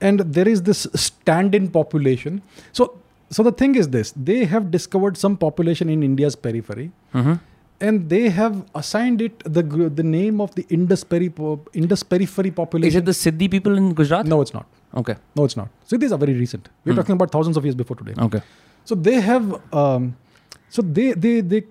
[0.09, 2.41] and there is this stand in population.
[2.81, 2.89] So,
[3.37, 7.35] so the thing is this they have discovered some population in India's periphery Mm-hmm.
[7.87, 9.63] and they have assigned it the
[10.01, 11.33] the name of the Indus, peri-
[11.83, 12.89] Indus periphery population.
[12.95, 14.27] Is it the Siddhi people in Gujarat?
[14.35, 14.67] No, it's not.
[15.03, 15.17] Okay.
[15.41, 15.69] No, it's not.
[15.93, 16.69] So these are very recent.
[16.85, 17.01] We're Hmm.
[17.03, 18.15] talking about thousands of years before today.
[18.29, 18.43] Okay.
[18.93, 19.47] So they have,
[19.83, 20.09] um,
[20.79, 21.63] so they they they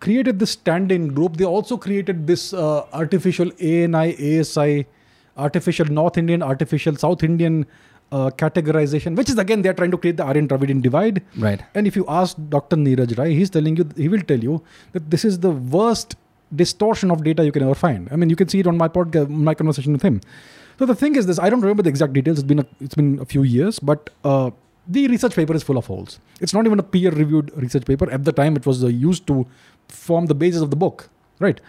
[0.00, 1.36] created this stand-in group.
[1.36, 4.86] They also created this uh, artificial ANI, ASI,
[5.36, 7.66] artificial North Indian, artificial South Indian
[8.10, 11.22] uh, categorization, which is again they are trying to create the Aryan Dravidian divide.
[11.36, 11.62] Right.
[11.74, 12.76] And if you ask Dr.
[12.76, 16.16] Neeraj Rai, he's telling you, he will tell you that this is the worst
[16.54, 18.08] distortion of data you can ever find.
[18.10, 20.20] I mean, you can see it on my podcast, my conversation with him.
[20.78, 22.38] So the thing is this: I don't remember the exact details.
[22.38, 24.50] It's been a, it's been a few years, but uh,
[24.86, 26.18] the research paper is full of holes.
[26.40, 28.10] It's not even a peer-reviewed research paper.
[28.10, 29.46] At the time, it was uh, used to
[29.88, 31.60] form the basis of the book, right?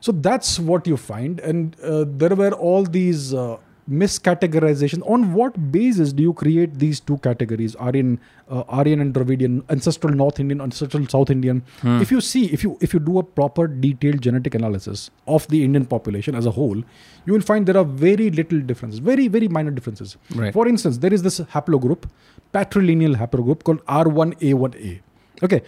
[0.00, 3.56] So that's what you find, and uh, there were all these uh,
[3.90, 5.08] miscategorization.
[5.08, 10.12] On what basis do you create these two categories, Aryan, uh, Aryan and Dravidian, ancestral
[10.12, 11.62] North Indian, ancestral South Indian?
[11.80, 12.00] Hmm.
[12.00, 15.64] If you see, if you if you do a proper detailed genetic analysis of the
[15.64, 19.48] Indian population as a whole, you will find there are very little differences, very very
[19.48, 20.16] minor differences.
[20.34, 20.52] Right.
[20.52, 22.04] For instance, there is this haplogroup,
[22.52, 25.00] patrilineal haplogroup called R1A1A.
[25.42, 25.62] Okay,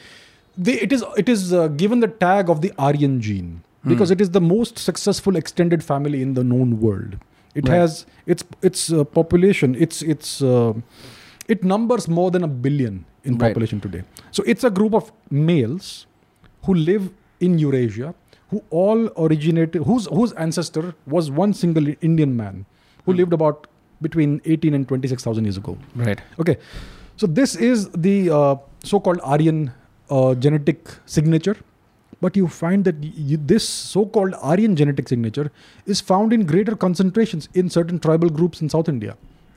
[0.58, 4.20] they, it is it is uh, given the tag of the Aryan gene because it
[4.20, 7.16] is the most successful extended family in the known world.
[7.54, 7.78] It Right.
[7.78, 9.74] has its its uh, population.
[9.86, 10.74] Its its uh,
[11.54, 13.48] it numbers more than a billion in Right.
[13.48, 14.02] population today.
[14.30, 16.06] So it's a group of males
[16.66, 17.08] who live
[17.40, 18.14] in Eurasia,
[18.50, 22.64] who all originated, whose whose ancestor was one single Indian man
[23.06, 23.66] who lived about
[24.02, 25.76] between 18 and 26,000 years ago.
[25.96, 26.20] Right.
[26.38, 26.56] Okay,
[27.16, 29.72] so this is the uh, so-called Aryan
[30.10, 31.56] uh, genetic signature,
[32.20, 35.50] but you find that you, this so-called Aryan genetic signature
[35.86, 39.16] is found in greater concentrations in certain tribal groups in South India,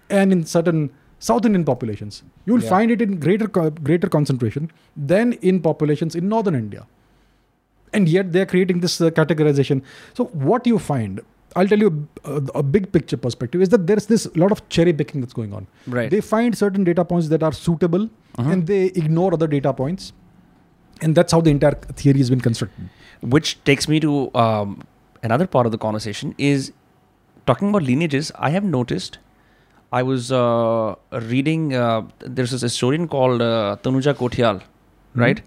[0.10, 2.24] and in certain South Indian populations.
[2.46, 2.70] You will Yeah.
[2.76, 4.72] find it in greater greater concentration
[5.14, 6.86] than in populations in northern India,
[7.94, 9.82] and yet they are creating this uh, categorization.
[10.14, 11.22] So what you find.
[11.54, 14.94] I'll tell you a, a big picture perspective is that there's this lot of cherry
[14.94, 15.68] picking that's going on.
[15.86, 16.10] Right.
[16.10, 18.06] They find certain data points that are suitable
[18.38, 18.50] Uh-huh.
[18.52, 20.14] and they ignore other data points.
[21.02, 22.90] And that's how the entire theory has been constructed.
[23.22, 24.84] Which takes me to um,
[25.24, 26.72] another part of the conversation is
[27.46, 28.32] talking about lineages.
[28.36, 29.18] I have noticed.
[29.92, 31.74] I was uh, reading.
[31.74, 34.62] Uh, there's this historian called uh, Tanuja Kothiyal,
[35.16, 35.42] right?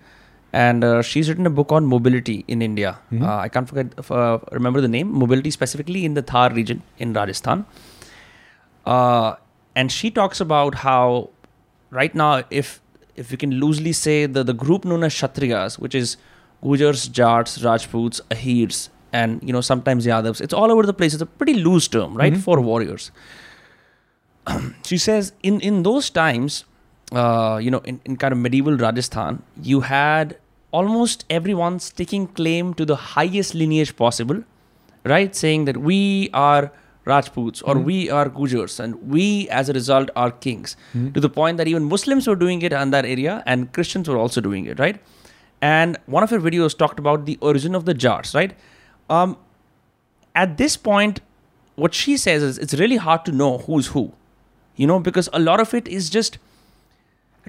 [0.53, 2.99] And uh, she's written a book on mobility in India.
[3.13, 3.23] Mhm.
[3.23, 5.09] Uh, I can't forget uh, remember the name.
[5.23, 7.65] Mobility specifically in the Thar region in Rajasthan.
[8.87, 9.35] Uh,
[9.75, 11.31] and she talks about how
[11.91, 12.81] right now, if
[13.17, 16.17] if we can loosely say the, the group known as Kshatriyas, which is
[16.63, 21.13] Gujars, Jats, Rajputs, Ahirs, and you know sometimes Yadavs, it's all over the place.
[21.15, 22.41] It's a pretty loose term, right, Mhm.
[22.41, 23.11] for warriors.
[24.85, 26.65] she says in in those times,
[27.13, 30.37] uh, you know, in, in kind of medieval Rajasthan, you had
[30.71, 34.43] almost everyone sticking claim to the highest lineage possible,
[35.05, 35.35] right?
[35.35, 36.73] Saying that we are
[37.07, 37.85] Rajputs or Mhm.
[37.85, 40.77] we are Gujars and we, as a result, are kings.
[41.15, 44.17] To the point that even Muslims were doing it in that area and Christians were
[44.17, 45.01] also doing it, right?
[45.61, 48.55] And one of your videos talked about the origin of the jars, right?
[49.11, 49.37] Um,
[50.35, 51.21] at this point,
[51.77, 54.13] what she says is it's really hard to know who's who,
[54.77, 56.39] you know, because a lot of it is just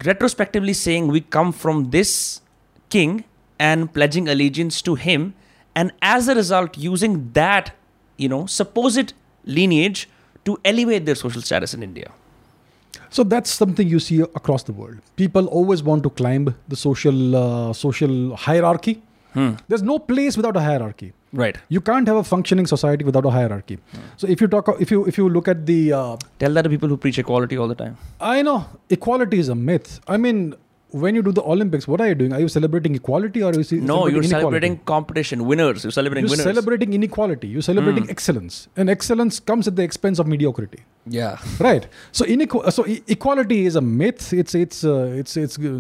[0.05, 2.41] retrospectively saying we come from this
[2.89, 3.23] king
[3.59, 5.33] and pledging allegiance to him,
[5.73, 7.71] and as a result, using that,
[8.17, 9.13] you know, supposed
[9.45, 10.09] lineage
[10.45, 12.11] to elevate their social status in India.
[13.09, 14.97] So that's something you see across the world.
[15.15, 19.01] People always want to climb the social uh, social hierarchy.
[19.67, 21.11] There's no place without a hierarchy.
[21.33, 21.57] Right.
[21.67, 23.79] You can't have a functioning society without a hierarchy.
[24.15, 26.69] So if you talk, if you if you look at the, uh, Tell that to
[26.69, 27.97] people who preach equality all the time.
[28.21, 29.99] I know equality is a myth.
[30.07, 30.55] I mean,
[31.03, 32.33] when you do the Olympics, what are you doing?
[32.37, 34.29] Are you celebrating equality or are you ce- No, you're inequality?
[34.35, 35.83] celebrating competition, winners.
[35.85, 36.49] You're celebrating You're winners.
[36.51, 37.47] celebrating inequality.
[37.55, 40.81] You're celebrating excellence, and excellence comes at the expense of mediocrity.
[41.19, 41.37] yeah.
[41.67, 41.87] Right.
[42.19, 44.31] So inequ- so e- equality is a myth.
[44.43, 45.79] It's it's uh, it's it's uh,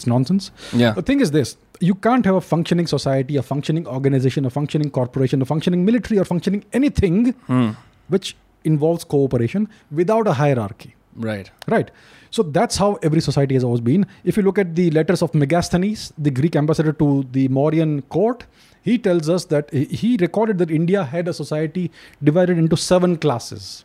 [0.00, 0.50] it's nonsense.
[0.84, 0.92] Yeah.
[1.00, 1.56] The thing is this:
[1.90, 6.20] you can't have a functioning society, a functioning organization, a functioning corporation, a functioning military,
[6.24, 7.18] or functioning anything
[7.50, 7.68] Hmm.
[8.16, 8.36] which
[8.74, 9.68] involves cooperation
[10.02, 10.94] without a hierarchy.
[11.16, 11.50] Right.
[11.68, 11.90] Right.
[12.30, 14.06] So that's how every society has always been.
[14.24, 18.44] If you look at the letters of Megasthenes, the Greek ambassador to the Mauryan court,
[18.82, 21.90] he tells us that he- recorded that India had a society
[22.22, 23.84] divided into seven classes.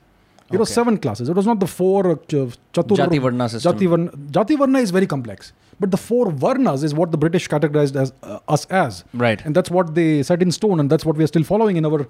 [0.54, 1.28] It was seven classes.
[1.28, 2.96] It was not the four uh, ch- chatur.
[2.98, 3.74] Jati Varna system.
[3.78, 5.54] Jati Varna, Jati Varna is very complex.
[5.80, 9.04] But the four Varnas is what the British categorized as uh, us as.
[9.14, 9.44] Right.
[9.44, 11.86] And that's what they set in stone, and that's what we are still following in
[11.86, 12.08] our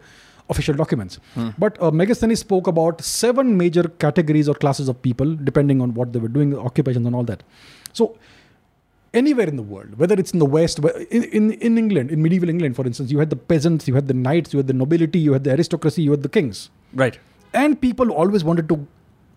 [0.49, 1.19] official documents.
[1.57, 6.13] But uh, Megasthenes spoke about seven major categories or classes of people, depending on what
[6.13, 7.43] they were doing, occupations, and all that.
[7.93, 8.17] So,
[9.13, 10.79] anywhere in the world, whether it's in the West,
[11.09, 14.07] in, in, in England, in medieval England, for instance, you had the peasants, you had
[14.07, 16.69] the knights, you had the nobility, you had the aristocracy, you had the kings.
[16.93, 17.17] Right.
[17.53, 18.85] And people always wanted to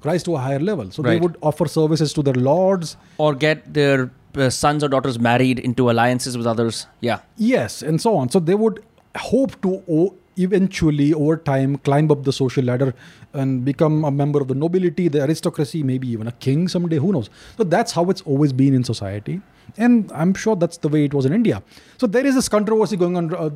[0.05, 0.91] rise to a higher level.
[0.91, 5.19] So, they would offer services to their lords, Or get their uh, sons or daughters
[5.19, 6.87] married into alliances with others.
[7.01, 7.21] Yeah.
[7.37, 8.29] Yes, and so on.
[8.29, 8.85] So they would
[9.17, 12.95] hope to o- eventually, over time, climb up the social ladder
[13.33, 16.97] and become a member of the nobility, the aristocracy, maybe even a king someday.
[16.97, 17.31] Who knows?
[17.57, 19.41] So that's how it's always been in society,
[19.77, 21.63] and I'm sure that's the way it was in India.
[21.99, 23.51] So there is this controversy going on uh,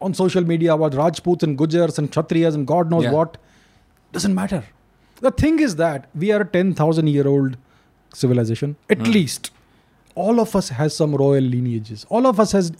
[0.00, 3.12] on social media about Rajputs and Gujars and Kshatriyas and God knows Yeah.
[3.12, 3.36] what.
[4.12, 4.64] Doesn't matter.
[5.20, 7.56] The thing is that we are a 10,000 year old
[8.14, 9.50] civilization, at least
[10.14, 12.72] all of us has some royal lineages all of us has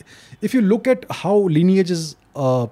[0.42, 2.66] if you look at how lineages uh,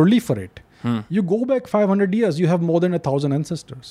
[0.00, 0.98] proliferate Hmm.
[1.14, 3.88] you go back 500 years you have more than a thousand ancestors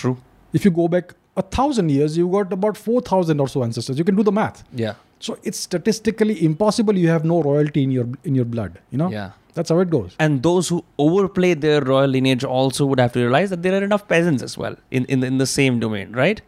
[0.00, 0.16] True.
[0.60, 4.06] if you go back a thousand years you got about 4000 or so ancestors you
[4.08, 4.94] can do the math Yeah.
[5.26, 9.10] so it's statistically impossible you have no royalty in your in your blood you know
[9.14, 9.30] Yeah.
[9.60, 13.22] that's how it goes And those who overplay their royal lineage also would have to
[13.26, 16.42] realize that there are enough peasants as well in, in, in the same domain, right?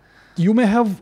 [0.48, 1.00] you may have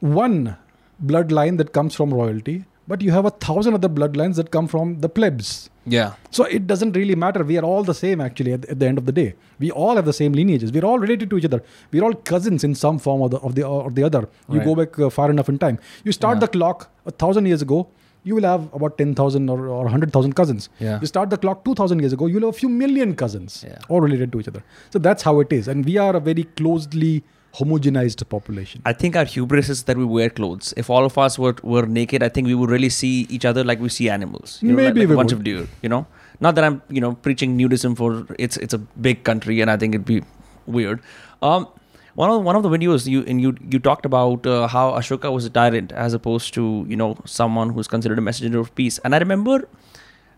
[0.00, 0.56] one
[1.04, 4.98] bloodline that comes from royalty but you have a thousand other bloodlines that come from
[5.00, 6.14] the plebs Yeah.
[6.30, 7.42] So it doesn't really matter.
[7.44, 9.34] We are all the same actually at the, at the end of the day.
[9.58, 10.72] We all have the same lineages.
[10.72, 11.62] We're all related to each other.
[11.92, 14.28] We're all cousins in some form or the of the or the other.
[14.48, 14.64] You Right.
[14.64, 15.78] go back uh, far enough in time.
[16.04, 16.40] You start Yeah.
[16.40, 17.86] the clock a thousand years ago.
[18.26, 20.70] You will have about ten thousand or, or hundred thousand cousins.
[20.80, 20.98] Yeah.
[21.00, 22.26] You start the clock two thousand years ago.
[22.26, 23.76] You'll have a few million cousins, Yeah.
[23.90, 24.62] all related to each other.
[24.90, 25.68] So that's how it is.
[25.68, 27.22] And we are a very closely
[27.58, 28.82] homogenized population.
[28.84, 30.74] I think our hubris is that we wear clothes.
[30.76, 33.62] If all of us were, were naked, I think we would really see each other
[33.64, 34.58] like we see animals.
[34.62, 35.38] You know, Maybe like, we a bunch would.
[35.38, 35.68] of deer.
[35.82, 36.06] You know,
[36.40, 39.76] not that I'm you know preaching nudism for it's it's a big country and I
[39.76, 40.22] think it'd be
[40.66, 41.00] weird.
[41.42, 41.68] Um,
[42.14, 45.32] one of one of the videos you and you you talked about uh, how Ashoka
[45.32, 48.98] was a tyrant as opposed to you know someone who's considered a messenger of peace.
[49.04, 49.68] And I remember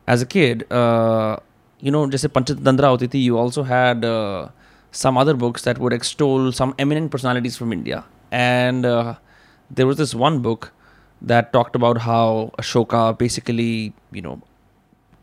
[0.07, 1.37] as a kid, uh,
[1.81, 4.49] you know, just a Panchatantra Otiti, you also had uh,
[4.97, 8.05] some other books that would extol some eminent personalities from India.
[8.31, 9.17] And uh,
[9.71, 10.73] there was this one book
[11.21, 14.41] that talked about how Ashoka basically, you know,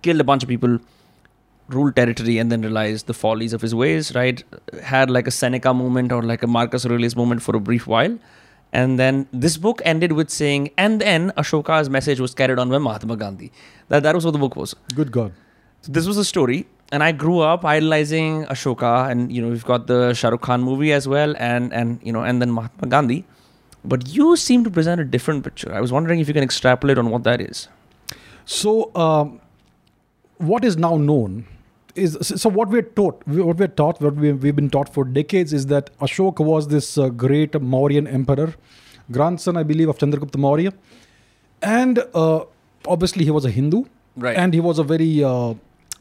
[0.04, 0.78] killed a bunch of people,
[1.70, 4.44] ruled territory, and then realized the follies of his ways, right?
[4.84, 8.18] Had like a Seneca moment or like a Marcus Aurelius moment for a brief while.
[8.72, 12.78] And then this book ended with saying, and then Ashoka's message was carried on by
[12.78, 13.52] Mahatma Gandhi.
[13.90, 14.76] That, that was what the book was.
[14.96, 15.34] Good God.
[15.82, 19.66] So this was a story, and I grew up idolizing Ashoka, and you know we've
[19.70, 22.88] got the Shah Rukh Khan movie as well, and and you know and then Mahatma
[22.96, 23.24] Gandhi.
[23.94, 25.74] But you seem to present a different picture.
[25.80, 27.64] I was wondering if you can extrapolate on what that is.
[28.58, 28.76] So,
[29.06, 29.34] um,
[30.52, 31.46] what is now known
[31.96, 35.52] is so what we're taught, what we're taught, what we, we've been taught for decades
[35.54, 38.54] is that Ashoka was this uh, great Mauryan emperor,
[39.12, 40.74] grandson, I believe, of Chandragupta Maurya.
[41.62, 42.40] and uh,
[42.88, 43.84] obviously he was a Hindu,
[44.16, 44.36] Right.
[44.38, 45.54] and he was a very, uh,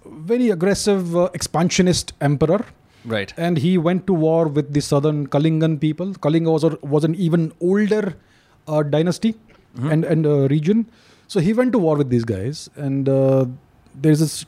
[0.06, 2.64] very aggressive uh, expansionist emperor.
[3.04, 3.32] Right.
[3.36, 6.12] And he went to war with the southern Kalingan people.
[6.14, 8.16] Kalinga was, a, was an even older
[8.68, 9.34] uh, dynasty
[9.90, 10.88] and, and uh, region.
[11.26, 12.70] So he went to war with these guys.
[12.76, 13.46] And uh,
[13.94, 14.46] there's this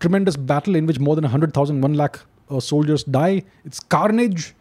[0.00, 3.44] tremendous battle in which more than 100,000, 1 lakh uh, soldiers die.
[3.64, 4.54] It's carnage.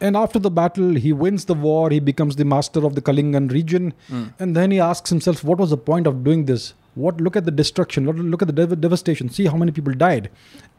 [0.00, 1.88] And after the battle, he wins the war.
[1.88, 3.94] He becomes the master of the Kalingan region.
[4.38, 6.74] And then he asks himself, what was the point of doing this?
[7.04, 10.28] What look at the destruction, look- at the dev- devastation, see how many people died.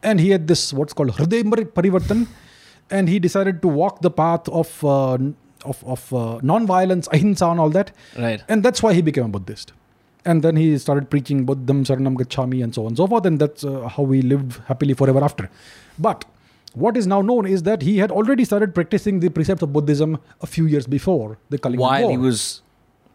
[0.02, 1.42] And he had this what's called Hriday
[1.78, 2.26] Parivartan,
[2.90, 5.18] and he decided to walk the path of uh,
[5.64, 7.92] of, of uh, non-violence, ahimsa, and all that.
[8.16, 8.42] Right.
[8.48, 9.72] And that's why he became a Buddhist.
[10.24, 13.26] And then he started preaching Buddham Saranam Gacchami and so on and so forth.
[13.26, 15.50] And that's uh, how we lived happily forever after.
[15.98, 16.24] But
[16.74, 20.18] what is now known is that he had already started practicing the precepts of Buddhism
[20.40, 22.10] a few years before the Kalinga While War.
[22.10, 22.62] he was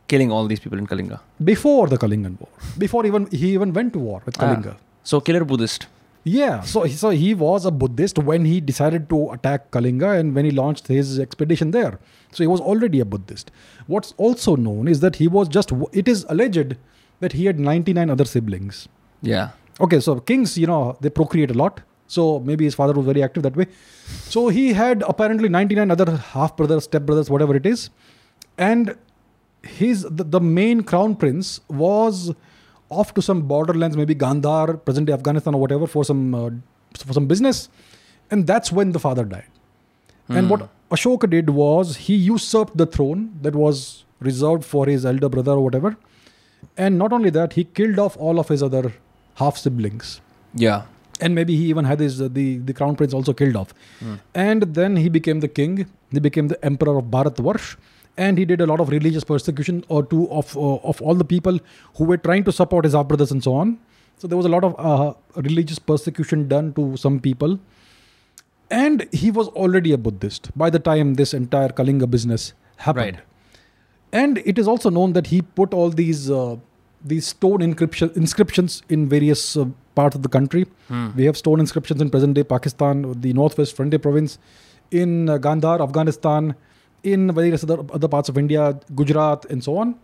[0.07, 1.19] killing all these people in Kalinga.
[1.43, 2.49] before the Kalingan War.
[2.77, 4.43] Before even he even went to war with Ah.
[4.45, 4.75] Kalinga.
[5.03, 5.87] So killer Buddhist.
[6.25, 10.45] Yeah, so so he was a Buddhist when he decided to attack Kalinga and when
[10.49, 11.99] he launched his expedition there.
[12.31, 13.51] So he was already a Buddhist.
[13.87, 15.73] What's also known is that he was just.
[16.03, 16.77] It is alleged
[17.19, 18.87] that he had 99 other siblings.
[19.21, 19.49] Yeah.
[19.81, 21.81] Okay, so kings, you know, they procreate a lot.
[22.07, 23.67] So maybe his father was very active that way.
[24.35, 27.89] So he had apparently 99 other half brothers, step brothers, whatever it is.
[28.57, 28.95] And
[29.63, 32.33] his the, the main crown prince was
[32.89, 36.49] off to some borderlands, maybe Gandhar, present day Afghanistan or whatever, for some uh,
[36.97, 37.69] for some business.
[38.29, 39.45] And that's when the father died.
[40.29, 45.29] And what Ashoka did was he usurped the throne that was reserved for his elder
[45.29, 45.97] brother or whatever.
[46.77, 48.93] And not only that, he killed off all of his other
[49.35, 50.21] half siblings.
[50.53, 50.83] Yeah.
[51.19, 53.73] And maybe he even had his uh, the the crown prince also killed off.
[54.33, 55.85] And then he became the king.
[56.11, 57.75] He became the emperor of Bharatvarsh.
[58.17, 61.25] And he did a lot of religious persecution or two of uh, of all the
[61.25, 61.59] people
[61.95, 63.79] who were trying to support his half brothers and so on.
[64.17, 67.59] So there was a lot of uh, religious persecution done to some people.
[68.69, 73.17] And he was already a Buddhist by the time this entire Kalinga business happened.
[73.17, 73.25] Right.
[74.11, 76.57] And it is also known that he put all these uh,
[77.03, 80.65] these stone inscription, inscriptions in various uh, parts of the country.
[81.15, 84.37] We have stone inscriptions in present day Pakistan, the northwest frontier province,
[84.91, 86.55] in uh, Gandhar, Afghanistan,
[87.03, 89.95] in various other, other parts of India, Gujarat, and so on.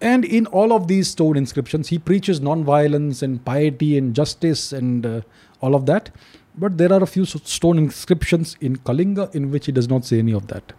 [0.00, 5.06] And in all of these stone inscriptions, he preaches non-violence and piety and justice and
[5.06, 5.20] uh,
[5.60, 6.10] all of that.
[6.58, 10.18] But there are a few stone inscriptions in Kalinga in which he does not say
[10.18, 10.72] any of that.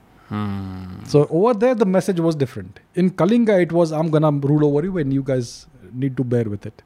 [1.08, 2.80] So over there, the message was different.
[2.96, 6.44] In Kalinga, it was, I'm gonna rule over you and you guys need to bear
[6.44, 6.84] with it.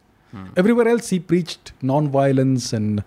[0.56, 3.04] Everywhere else, he preached non-violence and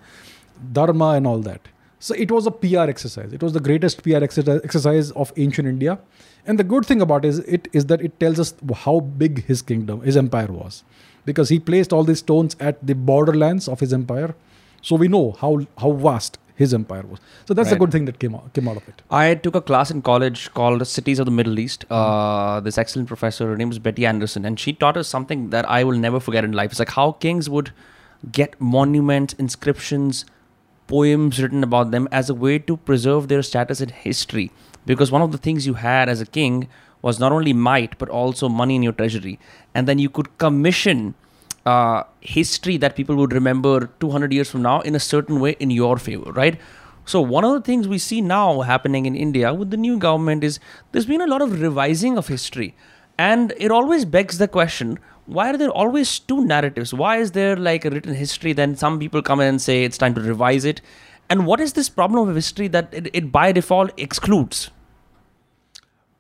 [0.73, 1.61] dharma and all that.
[2.05, 3.33] So it was a PR exercise.
[3.33, 5.99] It was the greatest PR exercise exercise of ancient India.
[6.47, 9.63] And the good thing about is it is that it tells us how big his
[9.71, 10.85] kingdom, his empire was,
[11.25, 14.35] because he placed all these stones at the borderlands of his empire.
[14.83, 15.53] So we know how
[15.85, 17.25] how vast his empire was.
[17.47, 19.01] So that's a good thing that came out, came out of it.
[19.23, 21.87] I took a class in college called Cities of the Middle East.
[21.91, 25.75] Uh, this excellent professor, her name was Betty Anderson, and she taught us something that
[25.81, 26.71] I will never forget in life.
[26.77, 27.73] It's like how kings would
[28.31, 30.25] get monuments, inscriptions,
[30.95, 34.51] poems written about them as a way to preserve their status in history.
[34.87, 36.69] Because one of the things you had as a king
[37.03, 39.39] was not only might, but also money in your treasury.
[39.75, 41.15] And then you could commission
[41.67, 45.71] uh, history that people would remember 200 years from now in a certain way in
[45.71, 46.61] your favor, right?
[47.07, 50.45] So, one of the things we see now happening in India with the new government
[50.45, 50.59] is
[50.93, 52.75] there's been a lot of revising of history.
[53.19, 56.93] And it always begs the question why are there always two narratives?
[56.93, 58.53] Why is there like a written history?
[58.53, 60.81] Then some people come in and say it's time to revise it.
[61.31, 64.71] And what is this problem of history that it, it by default excludes?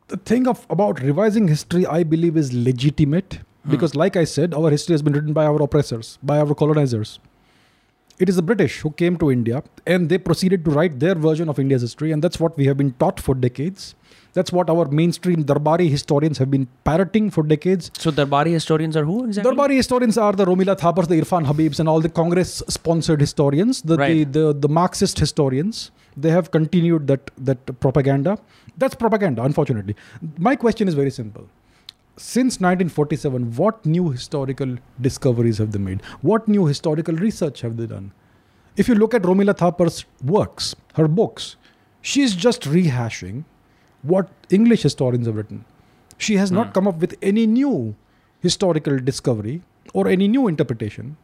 [0.08, 3.70] the thing of about revising history i believe is legitimate hmm.
[3.70, 7.18] because like i said our history has been written by our oppressors by our colonizers
[8.18, 11.48] it is the british who came to india and they proceeded to write their version
[11.48, 13.94] of india's history and that's what we have been taught for decades
[14.36, 19.04] that's what our mainstream darbari historians have been parroting for decades So, Darbari historians are
[19.10, 19.50] who exactly?
[19.50, 23.96] Darbari historians are the Romila Thapars, the Irfan Habibs, and all the Congress-sponsored historians, the,
[23.96, 24.32] Right.
[24.32, 25.82] the, the the Marxist historians.
[26.24, 28.32] They have continued that that propaganda.
[28.82, 29.94] That's propaganda, unfortunately.
[30.48, 31.46] My question is very simple.
[32.16, 34.76] Since 1947, what new historical
[35.08, 36.02] discoveries have they made?
[36.32, 38.12] What new historical research have they done?
[38.76, 39.98] If you look at Romila Thapar's
[40.36, 40.68] works,
[41.00, 41.48] her books,
[42.12, 43.44] she's just rehashing
[44.04, 45.64] what English historians have written.
[46.18, 46.72] She has not hmm.
[46.72, 47.96] come up with any new
[48.40, 51.16] historical discovery or any new interpretation,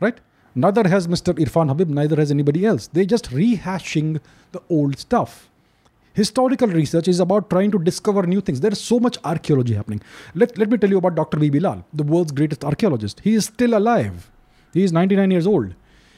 [0.00, 0.18] right?
[0.54, 1.34] Neither has Mr.
[1.34, 2.86] Irfan Habib, neither has anybody else.
[2.86, 4.20] They're just rehashing
[4.52, 5.50] the old stuff.
[6.14, 8.60] Historical research is about trying to discover new things.
[8.60, 10.00] There is so much archaeology happening.
[10.34, 11.36] Let, let me tell you about Dr.
[11.38, 11.60] B.B.
[11.60, 13.20] Lal, the world's greatest archaeologist.
[13.20, 14.30] He is still alive.
[14.72, 15.74] He is 99 years old.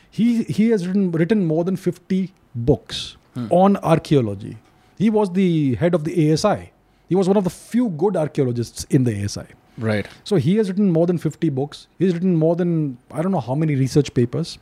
[0.09, 3.49] He, he has written, written more than 50 books hmm.
[3.51, 4.59] on archaeology.
[4.99, 6.73] He was the head of the ASI.
[7.09, 9.47] He was one of the few good archaeologists in the ASI.
[9.79, 10.07] Right.
[10.25, 11.87] So he has written more than 50 books.
[11.99, 14.59] He's written more than, I don't know how many research papers.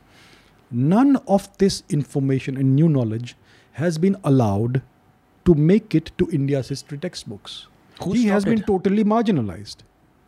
[0.69, 3.35] None of this information and new knowledge
[3.73, 4.81] has been allowed
[5.45, 7.67] to make it to India's history textbooks.
[8.03, 8.67] Who he has stopped been it?
[8.67, 9.77] totally marginalized.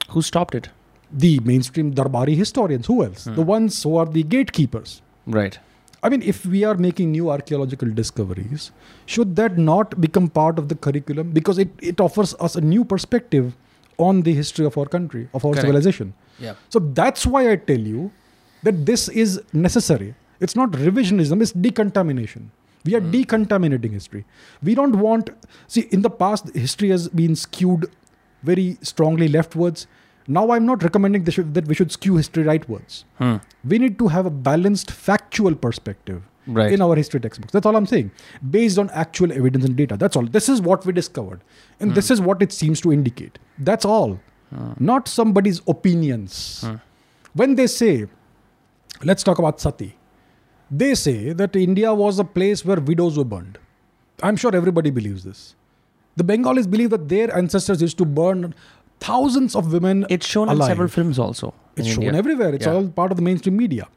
[0.09, 0.69] Who stopped it?
[1.11, 3.25] The mainstream Darbari historians, who else?
[3.25, 3.35] Hmm.
[3.35, 5.01] The ones who are the gatekeepers.
[5.27, 5.59] Right.
[6.01, 8.71] I mean, if we are making new archaeological discoveries,
[9.05, 11.31] should that not become part of the curriculum?
[11.31, 13.55] Because it, it offers us a new perspective
[13.97, 15.65] on the history of our country, of our Correct.
[15.65, 16.13] civilization.
[16.39, 16.53] Yeah.
[16.69, 18.11] So that's why I tell you
[18.63, 20.15] that this is necessary.
[20.39, 22.51] It's not revisionism, it's decontamination.
[22.85, 23.11] We are hmm.
[23.11, 24.25] decontaminating history.
[24.63, 25.31] We don't want,
[25.67, 27.91] see, in the past, history has been skewed
[28.43, 29.85] very strongly leftwards.
[30.29, 33.03] Now I'm not recommending that we should skew history rightwards.
[33.17, 33.37] Hmm.
[33.67, 36.71] We need to have a balanced, factual perspective Right.
[36.73, 37.51] in our history textbooks.
[37.53, 38.11] That's all I'm saying.
[38.49, 39.97] Based on actual evidence and data.
[39.97, 40.25] That's all.
[40.25, 41.41] This is what we discovered.
[41.79, 42.13] And this hmm.
[42.13, 43.37] is what it seems to indicate.
[43.57, 44.19] That's all.
[44.49, 44.71] Hmm.
[44.79, 46.63] Not somebody's opinions.
[46.65, 46.75] Hmm.
[47.33, 48.07] When they say,
[49.03, 49.95] let's talk about sati,
[50.71, 53.57] they say that India was a place where widows were burned.
[54.23, 55.55] I'm sure everybody believes this.
[56.15, 58.53] The Bengalis believe that their ancestors used to burn
[58.99, 60.05] thousands of women.
[60.09, 60.59] It's shown alive.
[60.69, 61.53] in several films also.
[61.75, 62.19] It's in shown India.
[62.19, 62.53] everywhere.
[62.53, 62.73] It's Yeah.
[62.73, 63.87] all part of the mainstream media.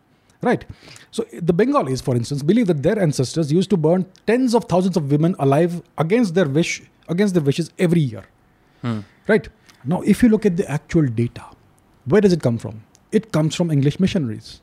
[0.42, 0.64] Right.
[1.12, 4.96] So the Bengalis, for instance, believe that their ancestors used to burn tens of thousands
[4.96, 8.24] of women alive against their wish, against their wishes every year.
[8.82, 9.00] Hmm.
[9.28, 9.48] Right.
[9.84, 11.44] Now, if you look at the actual data,
[12.06, 12.82] where does it come from?
[13.12, 14.60] It comes from English missionaries.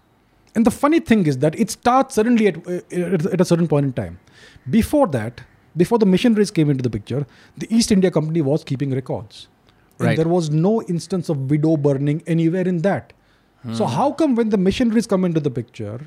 [0.56, 3.86] And the funny thing is that it starts suddenly at, at at a certain point
[3.86, 4.20] in time.
[4.70, 5.42] Before that,
[5.78, 7.26] before the missionaries came into the picture,
[7.58, 9.48] the East India Company was keeping records.
[10.00, 10.18] And Right.
[10.18, 13.14] there was no instance of widow burning anywhere in that.
[13.74, 13.94] So Hmm.
[13.96, 16.00] how come when the missionaries come into the picture,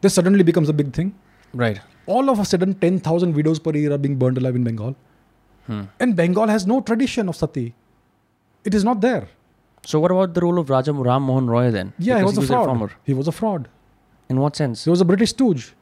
[0.00, 1.14] this suddenly becomes a big thing?
[1.52, 1.80] Right.
[2.06, 4.96] All of a sudden, 10,000 widows per year are being burned alive in Bengal.
[5.66, 5.82] Hmm.
[6.00, 7.74] And Bengal has no tradition of sati.
[8.64, 9.28] It is not there.
[9.84, 11.92] So what about the role of Raja Ram Mohan Roy then?
[11.98, 12.66] Yeah, Because he was a fraud.
[12.66, 12.90] farmer.
[13.04, 13.68] He was a fraud.
[14.30, 14.84] In what sense?
[14.84, 15.74] He was a British stooge.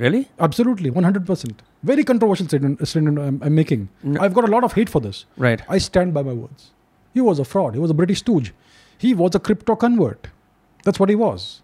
[0.00, 0.28] Really?
[0.46, 1.52] Absolutely, 100%.
[1.82, 3.88] Very controversial statement, uh, statement I'm, I'm making.
[4.02, 4.20] No.
[4.20, 5.24] I've got a lot of hate for this.
[5.36, 5.62] Right.
[5.68, 6.70] I stand by my words.
[7.14, 7.74] He was a fraud.
[7.74, 8.52] He was a British stooge.
[8.98, 10.28] He was a crypto convert.
[10.84, 11.60] That's what he was.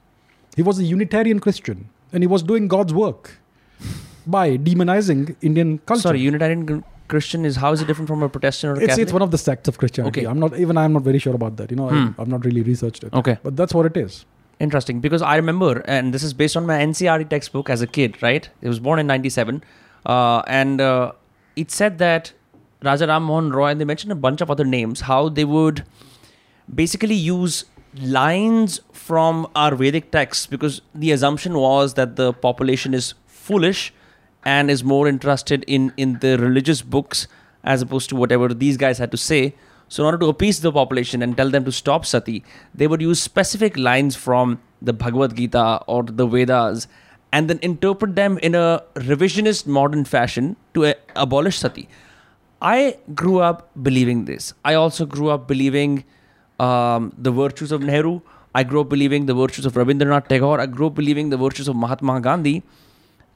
[0.57, 3.39] He was a Unitarian Christian, and he was doing God's work
[4.27, 6.03] by demonizing Indian culture.
[6.03, 9.03] Sorry, Unitarian Christian is how is it different from a Protestant or a it's Catholic?
[9.05, 10.21] it's one of the sects of Christianity.
[10.21, 10.29] Okay.
[10.29, 11.71] I'm not even I'm not very sure about that.
[11.71, 12.09] You know, Hmm.
[12.19, 13.13] I, I've not really researched it.
[13.15, 13.39] Okay.
[13.43, 14.25] but that's what it is.
[14.59, 18.23] Interesting because I remember, and this is based on my NCERT textbook as a kid,
[18.23, 18.49] right?
[18.63, 19.63] It was born in 97.
[20.07, 21.13] Uh, and uh,
[21.57, 22.33] it said that
[22.83, 25.85] Raja Ram Mohan Roy, and they mentioned a bunch of other names, how they would
[26.73, 27.65] basically use
[28.01, 33.93] lines from our Vedic texts because the assumption was that the population is foolish
[34.45, 37.27] and is more interested in, in the religious books
[37.65, 39.55] as opposed to whatever these guys had to say.
[39.89, 43.01] So, in order to appease the population and tell them to stop sati, they would
[43.01, 46.89] use specific lines from the Bhagavad Gita or the Vedas
[47.33, 51.89] and then interpret them in a revisionist modern fashion to uh, abolish sati.
[52.61, 54.55] I grew up believing this.
[54.65, 56.05] I also grew up believing
[56.59, 58.21] um, the virtues of Nehru.
[58.55, 60.61] I grew up believing the virtues of Rabindranath Tagore.
[60.61, 62.63] I grew up believing the virtues of Mahatma Gandhi.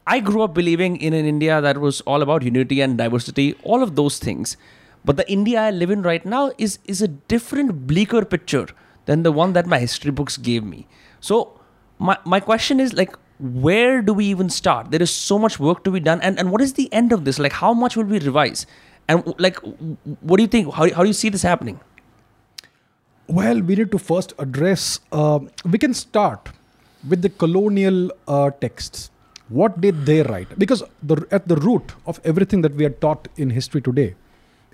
[0.06, 3.82] I grew up believing in an India that was all about unity and diversity, all
[3.82, 4.56] of those things.
[5.04, 8.66] But the India I live in right now is is a different, bleaker picture
[9.06, 10.86] than the one that my history books gave me.
[11.20, 11.58] So
[11.98, 14.90] my my question is like where do we even start?
[14.90, 17.24] There is so much work to be done, and and what is the end of
[17.24, 17.38] this?
[17.38, 18.66] Like how much will we revise?
[19.08, 19.56] And like,
[20.20, 20.72] what do you think?
[20.72, 21.80] How, how do you see this happening?
[23.26, 25.00] Well, we need to first address.
[25.10, 26.50] Uh, we can start
[27.08, 29.10] with the colonial uh, texts.
[29.48, 30.56] What did they write?
[30.58, 34.14] Because the, at the root of everything that we are taught in history today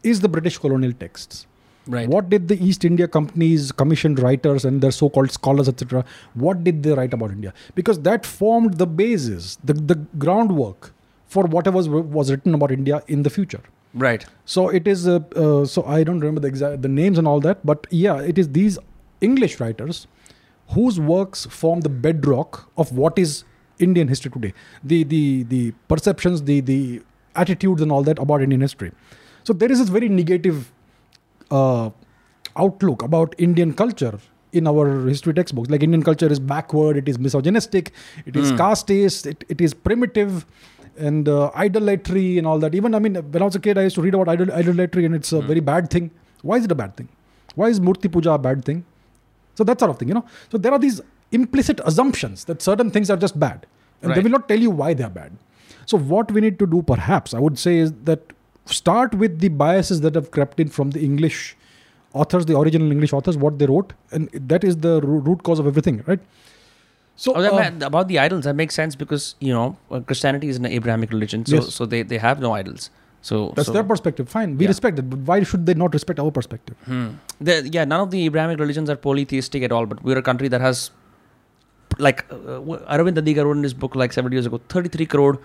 [0.03, 1.47] is the British colonial texts.
[1.87, 2.09] Right.
[2.09, 6.83] What did the East India Company's commissioned writers and their so-called scholars, etc., what did
[6.83, 7.55] they write about India?
[7.77, 10.93] Because that formed the basis, the, the groundwork
[11.27, 13.61] for whatever was, was written about India in the future.
[13.95, 14.27] Right.
[14.45, 15.07] So it is.
[15.09, 18.21] Uh, uh, so I don't remember the exact the names and all that, but yeah,
[18.21, 18.79] it is these
[19.21, 20.07] English writers
[20.71, 23.45] whose works form the bedrock of what is
[23.79, 24.53] Indian history today.
[24.85, 27.03] The the the perceptions, the the
[27.35, 28.93] attitudes, and all that about Indian history.
[29.47, 30.73] So there is this very negative
[31.51, 31.91] uh,
[32.57, 34.19] outlook about Indian culture
[34.53, 35.71] in our history textbooks.
[35.71, 37.93] Like Indian culture is backward, it is misogynistic,
[38.25, 40.45] it is casteist, it, it is primitive,
[40.99, 42.75] and uh, idolatry and all that.
[42.75, 45.05] Even I mean, when I was a kid, I used to read about idol- idolatry,
[45.05, 46.11] and it's a very bad thing.
[46.43, 47.09] Why is it a bad thing?
[47.55, 48.85] Why is Murti Puja a bad thing?
[49.55, 50.25] So that sort of thing, you know.
[50.51, 53.67] So there are these implicit assumptions that certain things are just bad,
[54.03, 55.33] and they will not tell you why they are bad.
[55.85, 58.33] So what we need to do, perhaps, I would say, is that
[58.67, 61.57] start with the biases that have crept in from the English
[62.13, 65.67] authors, the original English authors, what they wrote, and that is the root cause of
[65.67, 66.21] everything, right?
[67.17, 70.01] So Oh, that uh, ma- about the idols, that makes sense because you know uh,
[70.01, 71.75] Christianity is an Abrahamic religion, so Yes.
[71.75, 72.91] so they, they have no idols.
[73.23, 74.29] So that's so, their perspective.
[74.29, 74.69] Fine, we Yeah.
[74.69, 76.77] respect it, but why should they not respect our perspective?
[76.85, 77.07] Hmm.
[77.41, 80.49] The- yeah, none of the Abrahamic religions are polytheistic at all, but we're a country
[80.49, 80.91] that has,
[81.99, 85.39] like, uh, uh, Aravind Adiga wrote in his book like seven years ago, 33 crore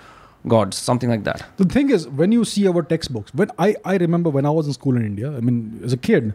[0.47, 1.45] gods, something like that.
[1.57, 4.67] The thing is, when you see our textbooks, when I, I remember when I was
[4.67, 6.33] in school in India, I mean, as a kid,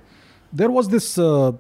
[0.53, 1.53] there was this uh,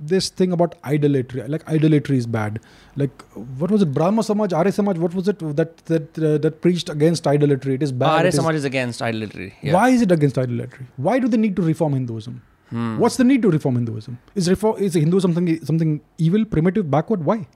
[0.00, 1.42] this thing about idolatry.
[1.46, 2.60] Like idolatry is bad.
[2.96, 3.92] Like what was it?
[3.92, 4.98] Brahma Samaj, Arya Samaj.
[4.98, 7.74] What was it that that uh, that preached against idolatry?
[7.74, 8.20] It is bad.
[8.20, 9.54] Arya Samaj is against idolatry.
[9.62, 9.74] Yeah.
[9.74, 10.86] Why is it against idolatry?
[10.96, 12.42] Why do they need to reform Hinduism?
[12.70, 12.98] Hmm.
[12.98, 14.18] What's the need to reform Hinduism?
[14.34, 17.24] Is reform is Hinduism something something evil, primitive, backward?
[17.24, 17.46] Why?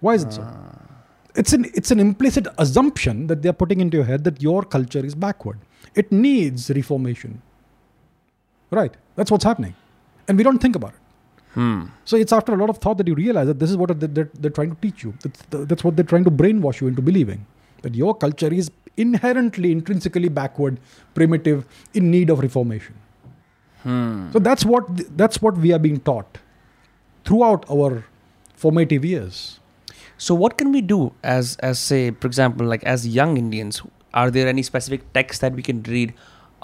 [0.00, 0.46] Why is it so?
[1.34, 5.04] It's an it's an implicit assumption that they're putting into your head that your culture
[5.04, 5.58] is backward.
[5.94, 7.42] It needs reformation.
[8.70, 8.96] Right.
[9.16, 9.74] That's what's happening.
[10.28, 11.00] And we don't think about it.
[11.54, 11.86] Hmm.
[12.04, 14.08] So it's after a lot of thought that you realize that this is what they're,
[14.08, 15.14] they're, they're trying to teach you.
[15.22, 17.46] That's, that's what they're trying to brainwash you into believing.
[17.82, 20.78] That your culture is inherently, intrinsically backward,
[21.14, 22.94] primitive, in need of reformation.
[23.82, 24.30] Hmm.
[24.32, 26.38] So that's what that's what we are being taught
[27.24, 28.04] throughout our
[28.54, 29.59] formative years.
[30.24, 33.80] So what can we do as as say, for example, like as young Indians?
[34.12, 36.12] Are there any specific texts that we can read?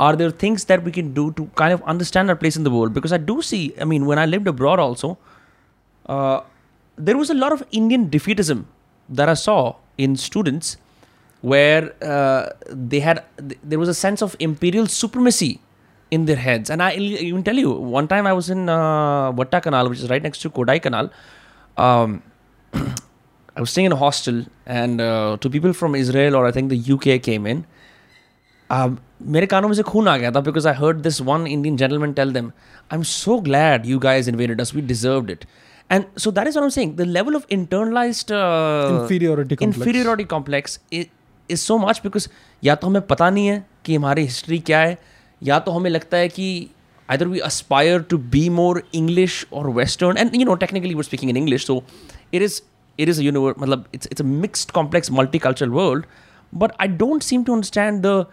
[0.06, 2.72] Are there things that we can do to kind of understand our place in the
[2.74, 2.92] world?
[2.92, 5.16] Because I do see, I mean, when I lived abroad also,
[6.04, 6.40] uh,
[6.96, 8.66] there was a lot of Indian defeatism
[9.08, 10.76] that I saw in students,
[11.40, 15.60] where uh, they had th- there was a sense of imperial supremacy
[16.10, 16.68] in their heads.
[16.68, 20.22] And I even tell you, one time I was in uh, Canal, which is right
[20.22, 21.10] next to Kodaikanal.
[21.78, 22.22] Um,
[23.55, 26.69] I was staying in a hostel, and uh, two people from Israel or I think
[26.69, 27.65] the UK came in.
[28.69, 28.99] Um,
[29.35, 32.13] मेरे कानों में से खून आ गया था because I heard this one Indian gentleman
[32.19, 32.53] tell them,
[32.89, 34.73] "I'm so glad you guys invaded us.
[34.73, 35.45] We deserved it."
[35.89, 36.95] And so that is what I'm saying.
[36.95, 39.87] The level of internalized uh, Inferiority complex.
[39.87, 41.07] inferiority complex is,
[41.49, 42.29] is so much because
[42.63, 44.97] या तो हमें पता नहीं है कि हमारी history क्या है
[45.43, 46.47] या तो हमें लगता है कि
[47.13, 51.33] either we aspire to be more English or Western and you know technically we're speaking
[51.33, 51.83] in English so
[52.31, 52.61] it is
[52.98, 53.56] it is a universe,
[53.92, 56.06] it's, it's a mixed, complex, multicultural world.
[56.52, 58.26] But I don't seem to understand the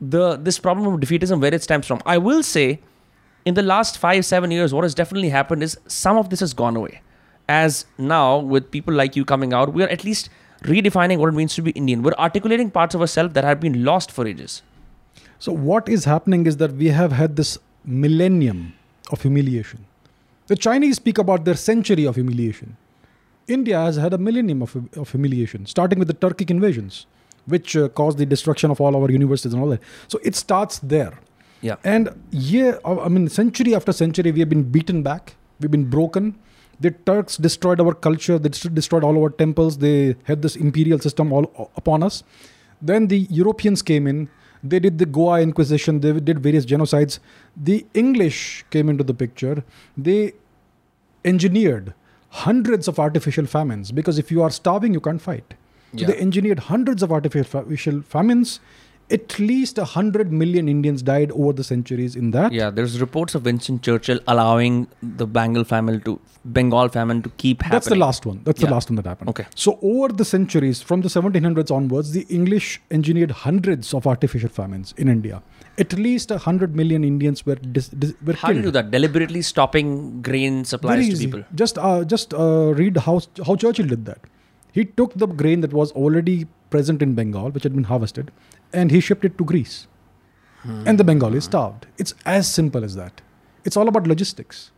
[0.00, 2.00] the this problem of defeatism where it stems from.
[2.06, 2.80] I will say,
[3.44, 6.54] in the last five seven years, what has definitely happened is some of this has
[6.54, 7.00] gone away.
[7.48, 10.28] As now, with people like you coming out, we are at least
[10.62, 12.02] redefining what it means to be Indian.
[12.02, 14.62] We're articulating parts of ourselves that have been lost for ages.
[15.38, 18.74] So what is happening is that we have had this millennium
[19.10, 19.86] of humiliation.
[20.48, 22.76] The Chinese speak about their century of humiliation.
[23.48, 27.06] India has had a millennium of, of humiliation, starting with the Turkic invasions,
[27.46, 29.80] which uh, caused the destruction of all our universities and all that.
[30.08, 31.14] So it starts there.
[31.60, 35.34] yeah And yeah, I mean, century after century, we have been beaten back.
[35.60, 36.38] We've been broken.
[36.80, 38.38] The Turks destroyed our culture.
[38.38, 39.78] They destroyed all our temples.
[39.78, 42.22] They had this imperial system all upon us.
[42.80, 44.28] Then the Europeans came in.
[44.62, 46.00] They did the Goa Inquisition.
[46.00, 47.18] They did various genocides.
[47.56, 49.64] The English came into the picture.
[49.96, 50.34] They
[51.24, 51.94] engineered
[52.30, 55.54] hundreds of artificial famines because if you are starving, you can't fight.
[55.92, 56.08] So Yeah.
[56.08, 58.60] they engineered hundreds of artificial famines.
[59.10, 62.52] At least a hundred million Indians died over the centuries in that.
[62.52, 64.74] yeah there's reports of winston churchill allowing
[65.20, 68.42] the bengal famine to bengal famine to keep happening That's the last one.
[68.44, 69.30] That's the last one that happened.
[69.30, 69.46] Okay.
[69.54, 74.92] So over the centuries, from the 1700s onwards, the English engineered hundreds of artificial famines
[74.98, 75.42] in India.
[75.82, 78.56] At least a hundred million Indians were dis- dis- were how killed.
[78.56, 79.90] you do that deliberately stopping
[80.28, 84.18] grain supplies to people Just uh, just uh, read how how Churchill did that.
[84.78, 88.32] He took the grain that was already present in Bengal, which had been harvested,
[88.72, 89.76] and he shipped it to Greece.
[90.64, 91.86] And the Bengalis starved.
[92.04, 93.20] It's as simple as that.
[93.64, 94.70] It's all about logistics.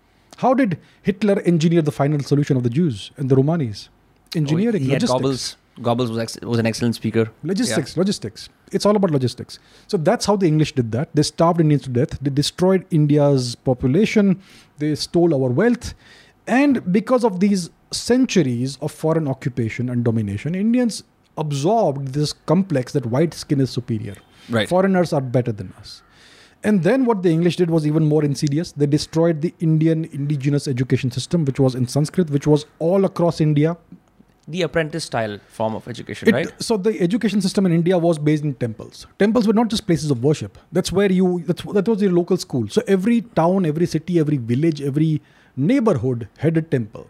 [0.43, 3.89] How did Hitler engineer the final solution of the Jews and the Romanis?
[4.41, 5.57] Engineering, Oh, he had logistics.
[5.81, 6.09] Goebbels.
[6.11, 7.31] Was, ex- was an excellent speaker.
[7.43, 8.49] Logistics, logistics.
[8.73, 9.59] It's all about logistics.
[9.87, 11.09] So that's how the English did that.
[11.15, 12.19] They starved Indians to death.
[12.21, 14.41] They destroyed India's population.
[14.79, 15.95] They stole our wealth.
[16.47, 21.03] And because of these centuries of foreign occupation and domination, Indians
[21.37, 24.17] absorbed this complex that white skin is superior.
[24.49, 24.69] Right.
[24.69, 26.03] Foreigners are better than us.
[26.63, 28.73] And then what the English did was even more insidious.
[28.73, 33.41] They destroyed the Indian indigenous education system, which was in Sanskrit, which was all across
[33.41, 33.77] India.
[34.55, 36.51] The apprentice style form of education, It- right?
[36.69, 39.07] So the education system in India was based in temples.
[39.25, 40.59] Temples were not just places of worship.
[40.79, 41.29] That's where you.
[41.51, 42.69] That's that was your local school.
[42.79, 45.13] So every town, every city, every village, every
[45.57, 47.07] neighborhood had a temple,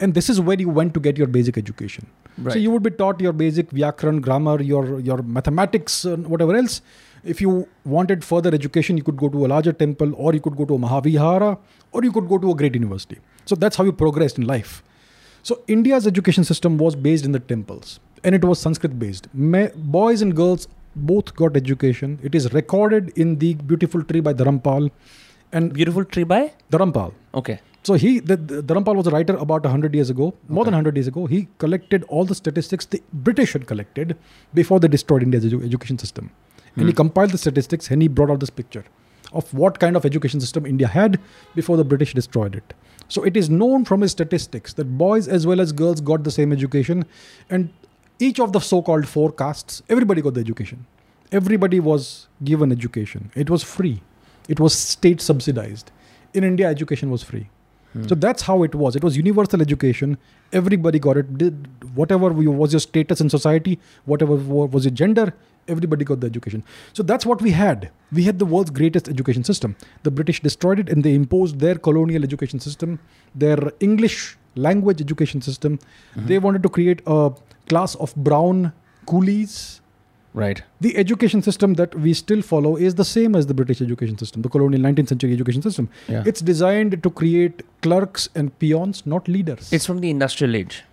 [0.00, 2.06] and this is where you went to get your basic education.
[2.52, 6.80] So you would be taught your basic vyakran, grammar, your your mathematics, and whatever else.
[7.34, 7.52] If you
[7.84, 10.74] wanted further education, you could go to a larger temple, or you could go to
[10.74, 11.48] a Mahavihara,
[11.92, 13.16] or you could go to a great university.
[13.52, 14.74] So that's how you progressed in life.
[15.46, 19.28] So India's education system was based in the temples, and it was Sanskrit based.
[19.32, 20.66] Ma- boys and girls
[21.10, 22.18] both got education.
[22.20, 24.90] It is recorded in the beautiful tree by Dharampal,
[25.52, 26.52] and Beautiful tree by?
[26.72, 27.12] Dharampal.
[27.32, 27.60] Okay.
[27.84, 30.96] So he, the, the Dharampal was a writer about hundred years ago, more than hundred
[30.96, 31.26] years ago.
[31.26, 34.16] He collected all the statistics the British had collected
[34.52, 36.32] before they destroyed India's edu- education system,
[36.74, 37.02] and he hmm.
[37.02, 38.84] compiled the statistics and he brought out this picture
[39.32, 41.20] of what kind of education system India had
[41.54, 42.74] before the British destroyed it.
[43.08, 46.30] So it is known from his statistics that boys as well as girls got the
[46.30, 47.04] same education,
[47.48, 47.70] and
[48.18, 50.86] each of the so-called four castes, everybody got the education.
[51.32, 53.30] Everybody was given education.
[53.34, 54.00] It was free.
[54.48, 55.90] It was state subsidized.
[56.34, 57.48] In India, education was free.
[57.92, 58.06] Hmm.
[58.06, 58.96] So that's how it was.
[58.96, 60.18] It was universal education.
[60.52, 61.36] Everybody got it.
[61.36, 65.34] Did whatever was your status in society, whatever was your gender,
[65.68, 66.62] everybody got the education.
[66.92, 67.90] So that's what we had.
[68.12, 69.76] We had the world's greatest education system.
[70.04, 73.00] The British destroyed it and they imposed their colonial education system,
[73.34, 75.78] their English language education system.
[75.78, 76.26] Mm-hmm.
[76.26, 77.32] They wanted to create a
[77.68, 78.72] class of brown
[79.06, 79.80] coolies.
[80.34, 80.62] Right.
[80.82, 84.42] The education system that we still follow is the same as the British education system,
[84.42, 85.88] the colonial 19th century education system.
[86.08, 86.22] Yeah.
[86.26, 89.72] It's designed to create clerks and peons, not leaders.
[89.72, 90.84] It's from the industrial age.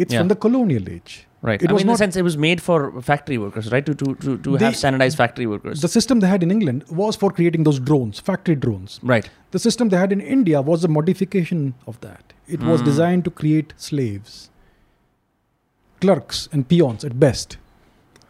[0.00, 0.20] It's yeah.
[0.20, 1.26] from the colonial age.
[1.48, 1.62] Right.
[1.62, 2.78] It I was mean, in the not- sense, it was made for
[3.10, 3.84] factory workers, right?
[3.86, 5.80] To to to, to The- have standardized factory workers.
[5.86, 8.98] The system they had in England was for creating those drones, factory drones.
[9.14, 9.28] right.
[9.56, 12.32] The system they had in India was a modification of that.
[12.58, 12.86] It was Hmm.
[12.90, 14.36] designed to create slaves,
[16.00, 17.56] clerks, and peons at best.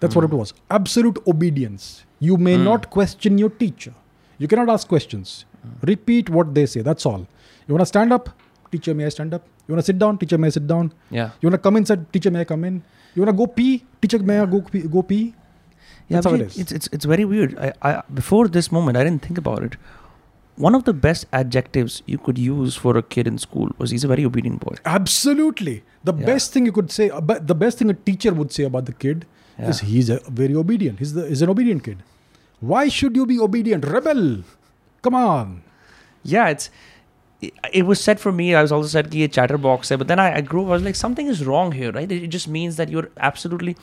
[0.00, 0.54] That's what it was.
[0.70, 2.04] Absolute obedience.
[2.28, 2.64] You may Hmm.
[2.64, 3.92] not question your teacher.
[4.38, 5.44] You cannot ask questions.
[5.82, 6.80] Repeat what they say.
[6.90, 7.26] That's all.
[7.66, 8.30] You want to stand up?
[8.72, 9.44] Teacher, may I stand up?
[9.70, 10.18] You want to sit down?
[10.18, 10.92] Teacher, may I sit down?
[11.10, 11.30] Yeah.
[11.40, 12.12] You want to come inside?
[12.12, 12.82] Teacher, may I come in?
[13.14, 13.84] You want to go pee?
[14.02, 14.80] Teacher, may I go pee?
[14.82, 15.32] Go pee?
[16.08, 17.56] Yeah, That's how it It's, it's it's very weird.
[17.56, 19.76] I, I before this moment, I didn't think about it.
[20.56, 24.02] One of the best adjectives you could use for a kid in school was he's
[24.02, 24.74] a very obedient boy.
[24.84, 25.76] Absolutely.
[26.02, 26.26] The Yeah.
[26.26, 28.86] best thing you could say, uh, about, the best thing a teacher would say about
[28.86, 29.24] the kid
[29.58, 30.98] is he's a very obedient.
[30.98, 32.02] He's, the, he's an obedient kid.
[32.58, 33.84] Why should you be obedient?
[33.86, 34.42] Rebel.
[35.02, 35.62] Come on.
[36.24, 36.70] Yeah, it's
[37.72, 40.36] it was said for me i was also said ki chatterbox hai but then I,
[40.36, 42.10] I grew up i was like something is wrong here right?
[42.10, 43.76] It, just means that you're absolutely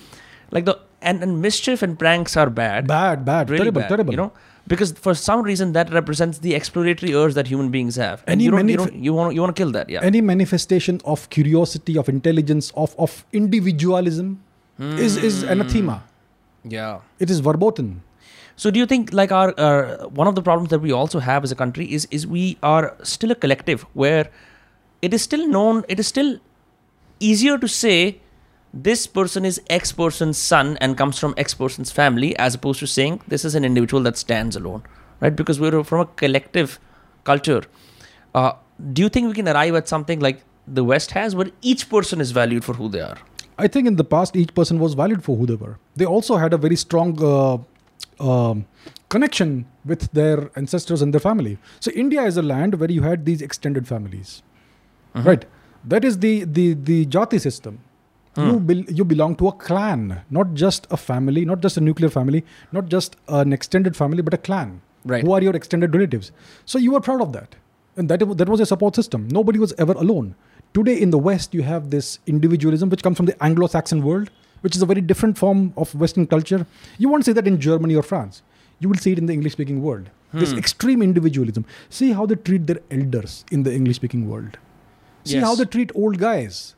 [0.51, 2.88] like the and, and mischief and pranks are bad.
[2.88, 4.14] Bad bad really terrible bad, terrible.
[4.14, 4.32] you know?
[4.68, 8.24] Because for some reason that represents the exploratory urge that human beings have.
[8.28, 10.01] And any you, don't, you, don't, you want you want to kill that yeah.
[10.01, 14.43] Any manifestation of curiosity of intelligence of of individualism
[14.80, 14.97] mm.
[14.97, 16.03] is is anathema.
[16.64, 16.99] Yeah.
[17.20, 18.01] It is verboten.
[18.58, 21.43] So do you think like our uh, one of the problems that we also have
[21.43, 24.30] as a country is is we are still a collective where
[25.01, 26.39] it is still known it is still
[27.20, 28.20] easier to say
[28.74, 32.88] this person is X person's son and comes from X person's family as opposed to
[32.88, 34.84] saying this is an individual that stands alone,
[35.20, 35.36] right?
[35.36, 36.80] Because we're from a collective
[37.24, 37.62] culture.
[38.34, 38.53] Uh,
[38.93, 42.20] do you think we can arrive at something like the West has, where each person
[42.20, 43.18] is valued for who they are?
[43.58, 45.80] I think in the past, each person was valued for who they were.
[45.95, 47.58] They also had a very strong uh,
[48.20, 48.65] um,
[49.09, 51.57] connection with their ancestors and their family.
[51.80, 54.41] So India is a land where you had these extended families,
[55.13, 55.45] right?
[55.86, 57.80] That is the the the jati system.
[58.38, 62.09] You bel you belong to a clan, not just a family, not just a nuclear
[62.09, 64.82] family, not just an extended family, but a clan.
[65.05, 65.24] Right.
[65.24, 66.32] Who are your extended relatives?
[66.65, 67.55] So you were proud of that,
[67.95, 69.28] and that that was a support system.
[69.30, 70.36] Nobody was ever alone.
[70.74, 74.30] Today in the West, you have this individualism which comes from the Anglo-Saxon world,
[74.62, 76.66] which is a very different form of Western culture.
[76.97, 78.41] You won't see that in Germany or France.
[78.80, 80.10] You will see it in the English-speaking world.
[80.34, 80.58] This hmm.
[80.58, 81.66] extreme individualism.
[81.89, 84.58] See how they treat their elders in the English-speaking world.
[85.24, 86.76] See how they treat old guys.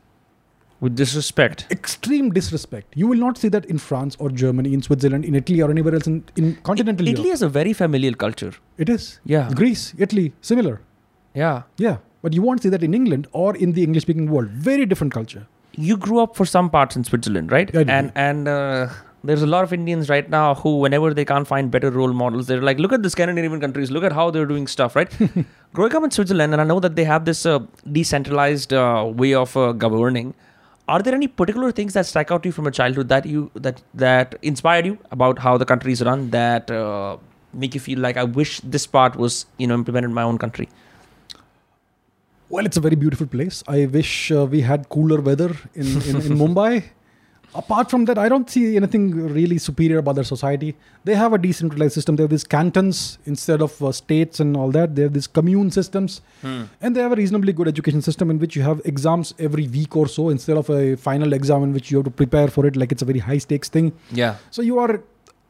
[0.80, 1.66] With disrespect.
[1.70, 2.96] Extreme disrespect.
[2.96, 5.94] You will not see that in France or Germany, in Switzerland, in Italy, or anywhere
[5.94, 7.32] else in, in continental Italy Europe.
[7.32, 8.52] has a very familial culture.
[8.78, 9.20] It is.
[9.24, 9.50] Yeah.
[9.54, 10.80] Greece, Italy, similar.
[11.34, 11.62] Yeah.
[11.76, 11.98] Yeah.
[12.22, 14.48] But you won't see that in England or in the English speaking world.
[14.48, 15.46] Very different culture.
[15.74, 17.70] You grew up for some parts in Switzerland, right?
[17.72, 17.90] Yeah, I did.
[17.90, 18.88] and and uh,
[19.24, 22.46] there's a lot of Indians right now who, whenever they can't find better role models,
[22.46, 25.12] they're like, look at the Scandinavian countries, look at how they're doing stuff, right?
[25.72, 27.60] Growing up in Switzerland, and I know that they have this uh,
[27.90, 30.34] decentralized uh, way of uh, governing.
[30.88, 33.50] Are there any particular things that strike out to you from your childhood that you
[33.54, 37.16] that that inspired you about how the country is run that uh,
[37.52, 40.38] make you feel like I wish this part was you know implemented in my own
[40.38, 40.68] country?
[42.50, 43.62] Well, it's a very beautiful place.
[43.68, 46.82] I wish uh, we had cooler weather in, in, in Mumbai.
[47.54, 50.76] Apart from that, I don't see anything really superior about their society.
[51.04, 52.16] They have a decentralized system.
[52.16, 54.96] They have these cantons instead of uh, states and all that.
[54.96, 56.22] They have these commune systems.
[56.42, 59.96] And they have a reasonably good education system in which you have exams every week
[59.96, 62.76] or so instead of a final exam in which you have to prepare for it
[62.76, 63.92] like it's a very high stakes thing.
[64.10, 64.36] Yeah.
[64.50, 65.00] So you are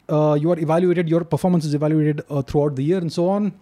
[0.09, 1.07] uh, you are evaluated.
[1.07, 3.53] Your performance is evaluated uh, throughout the year and so on.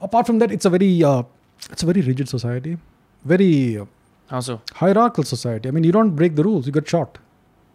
[0.00, 1.22] Apart from that, it's a very uh,
[1.70, 2.76] it's a very rigid society,
[3.24, 3.84] very uh,
[4.28, 4.60] How so?
[4.74, 5.68] hierarchical society.
[5.68, 7.18] I mean, you don't break the rules, you get shot.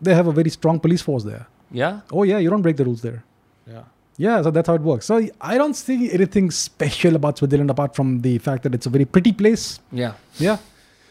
[0.02, 1.48] They have a very strong police force there.
[1.72, 2.02] Yeah.
[2.12, 3.24] Oh yeah, you don't break the rules there.
[3.68, 3.84] Yeah.
[4.18, 5.06] Yeah, so that's how it works.
[5.06, 8.90] So I don't see anything special about Switzerland apart from the fact that it's a
[8.90, 9.80] very pretty place.
[9.92, 10.14] Yeah.
[10.38, 10.58] Yeah.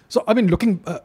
[0.08, 0.98] So I mean, looking uh,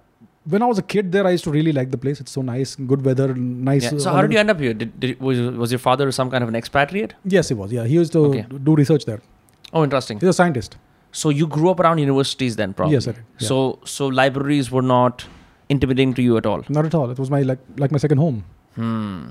[0.45, 2.19] when I was a kid there, I used to really like the place.
[2.19, 3.83] It's so nice, good weather, nice.
[3.83, 3.93] yeah.
[3.95, 4.73] uh, So how did you end up here?
[4.73, 7.13] Did, did was was your father some kind of an expatriate?
[7.23, 7.71] Yes, he was.
[7.71, 8.45] Yeah, he used to Okay.
[8.63, 9.21] do research there.
[9.71, 10.19] Oh, interesting.
[10.19, 10.75] He's a scientist.
[11.13, 12.95] So you grew up around universities then, probably.
[12.95, 13.23] Yes, I did.
[13.39, 13.47] Yeah.
[13.47, 15.25] So so libraries were not
[15.69, 16.63] intimidating to you at all.
[16.69, 17.09] Not at all.
[17.15, 18.43] It was my like like my second home.
[18.75, 19.29] Hmm.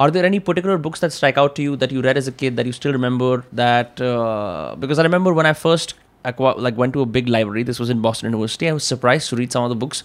[0.00, 2.32] Are there any particular books that strike out to you that you read as a
[2.42, 3.44] kid that you still remember?
[3.52, 5.94] That uh, because I remember when I first
[6.24, 7.64] acqua- like went to a big library.
[7.64, 8.68] This was in Boston University.
[8.68, 10.04] I was surprised to read some of the books.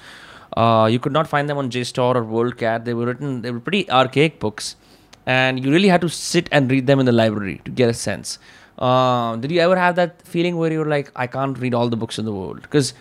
[0.58, 2.86] Uh, you could not find them on JSTOR or WorldCat.
[2.86, 3.42] They were written.
[3.44, 4.76] They were pretty archaic books,
[5.28, 7.94] and you really had to sit and read them in the library to get a
[7.94, 8.40] sense.
[8.78, 11.98] Uh, did you ever have that feeling where you're like, I can't read all the
[11.98, 12.62] books in the world?
[12.62, 12.94] Because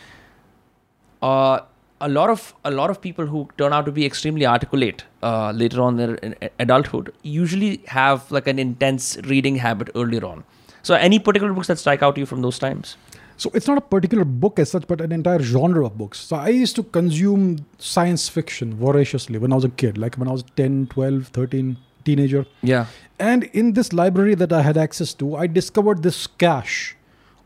[1.22, 1.60] uh,
[2.00, 5.52] a lot of a lot of people who turn out to be extremely articulate uh,
[5.52, 10.44] later on in their adulthood usually have like an intense reading habit earlier on.
[10.82, 12.96] So, any particular books that strike out to you from those times?
[13.36, 16.20] So it's not a particular book as such, but an entire genre of books.
[16.20, 20.28] So I used to consume science fiction voraciously when I was a kid, like when
[20.28, 22.46] I was 10, 12, 13, teenager.
[22.62, 22.86] Yeah.
[23.18, 26.96] And in this library that I had access to, I discovered this cache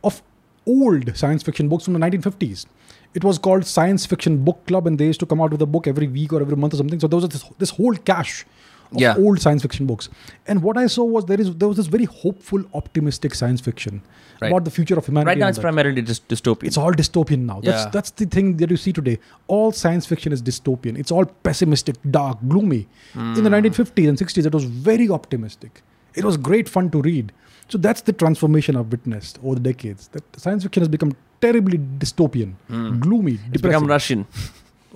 [0.03, 0.23] of
[0.67, 2.67] old science fiction books from the 1950s.
[3.15, 5.67] It was called Science Fiction Book Club, and they used to come out with a
[5.67, 7.01] book every week or every month or something.
[7.01, 8.45] So there was this, this whole cache
[8.93, 9.17] of Yeah.
[9.17, 10.09] old science fiction books.
[10.47, 14.03] And what I saw was there is there was this very hopeful, optimistic science fiction
[14.41, 14.51] Right.
[14.53, 15.29] about the future of humanity.
[15.31, 15.63] Right now, it's that.
[15.63, 16.65] primarily dys- dystopian.
[16.65, 17.61] It's all dystopian now.
[17.61, 17.85] That's Yeah.
[17.85, 19.19] that's that's the thing that you see today.
[19.49, 20.99] All science fiction is dystopian.
[20.99, 22.87] It's all pessimistic, dark, gloomy.
[23.15, 23.43] In Hmm.
[23.43, 25.83] the 1950s and 60s, it was very optimistic.
[26.15, 27.33] It was great fun to read.
[27.69, 30.09] So that's the transformation I've witnessed over the decades.
[30.13, 32.53] That science fiction has become terribly dystopian,
[33.01, 33.53] gloomy, Hmm.
[33.53, 33.87] It's become.
[33.87, 34.27] Russian.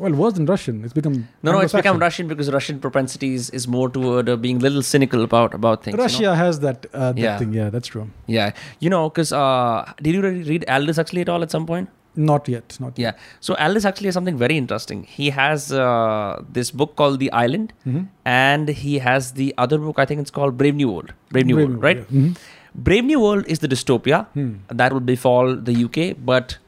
[0.04, 0.82] well, worse than Russian.
[0.88, 1.14] It's become
[1.48, 4.82] No, no, it's become Russian because Russian propensities is more toward uh, being a little
[4.90, 5.94] cynical about about things.
[5.94, 6.04] you know?
[6.08, 7.38] Russia has that, uh, that Yeah.
[7.44, 7.52] thing.
[7.60, 8.04] Yeah, that's true.
[8.26, 8.52] Yeah,
[8.86, 11.88] you know, because uh, did you re- read Aldous Huxley at all at some point?
[12.28, 12.76] Not yet.
[12.84, 13.14] Not yet.
[13.16, 13.26] Yeah.
[13.48, 15.02] So Aldous Huxley has something very interesting.
[15.18, 18.00] He has uh, this book called The Island, Mhm.
[18.36, 20.00] and he has the other book.
[20.04, 21.12] I think it's called Brave New World.
[21.36, 21.96] Brave New Brave World, New right?
[21.98, 22.32] World, yeah.
[22.32, 22.82] Mhm.
[22.88, 24.50] Brave New World is the dystopia Hmm.
[24.82, 26.58] that will befall the UK, but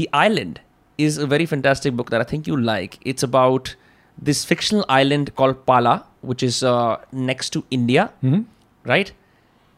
[0.00, 0.60] The Island
[1.04, 2.98] is a very fantastic book that I think you like.
[3.02, 3.74] It's about
[4.20, 8.44] this fictional island called Pala, which is uh, next to India, Mhm.
[8.84, 9.12] right?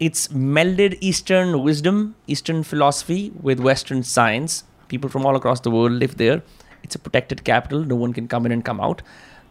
[0.01, 4.65] It's melded Eastern wisdom, Eastern philosophy with Western science.
[4.89, 6.43] People from all across the world live there.
[6.83, 7.85] It's a protected capital.
[7.85, 9.03] No one can come in and come out.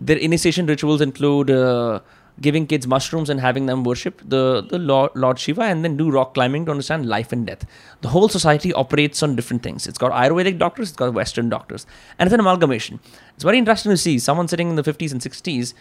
[0.02, 2.00] Their initiation rituals include uh,
[2.42, 6.10] giving kids mushrooms and having them worship the, the Lord, Lord Shiva and then do
[6.10, 7.66] rock climbing to understand life and death.
[8.02, 9.88] The whole society operates on different things.
[9.88, 11.86] It's got Ayurvedic doctors, it's got Western doctors,
[12.18, 13.00] and it's an amalgamation.
[13.36, 15.74] It's very interesting to see someone sitting in the 50s and 60s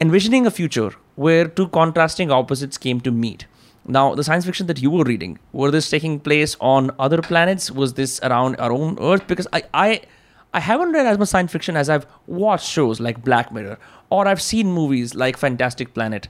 [0.00, 3.46] envisioning a future where two contrasting opposites came to meet.
[3.86, 7.70] Now, the science fiction that you were reading, were this taking place on other planets?
[7.70, 9.26] Was this around our own Earth?
[9.26, 10.00] Because I, I,
[10.54, 13.78] I haven't read as much science fiction as I've watched shows like Black Mirror,
[14.10, 16.28] or I've seen movies like Fantastic Planet.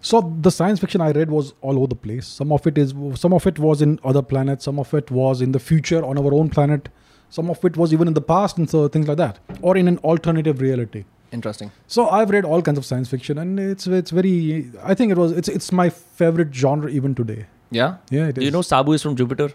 [0.00, 2.26] So the science fiction I read was all over the place.
[2.26, 5.40] Some of it is some of it was in other planets, some of it was
[5.40, 6.88] in the future on our own planet,
[7.30, 9.88] some of it was even in the past and so things like that, or in
[9.88, 11.04] an alternative reality.
[11.32, 11.70] Interesting.
[11.86, 14.70] So I've read all kinds of science fiction, and it's it's very.
[14.82, 17.46] I think it was it's it's my favorite genre even today.
[17.70, 17.96] Yeah.
[18.10, 18.42] Yeah, it is.
[18.42, 19.50] Do you know Sabu is from Jupiter?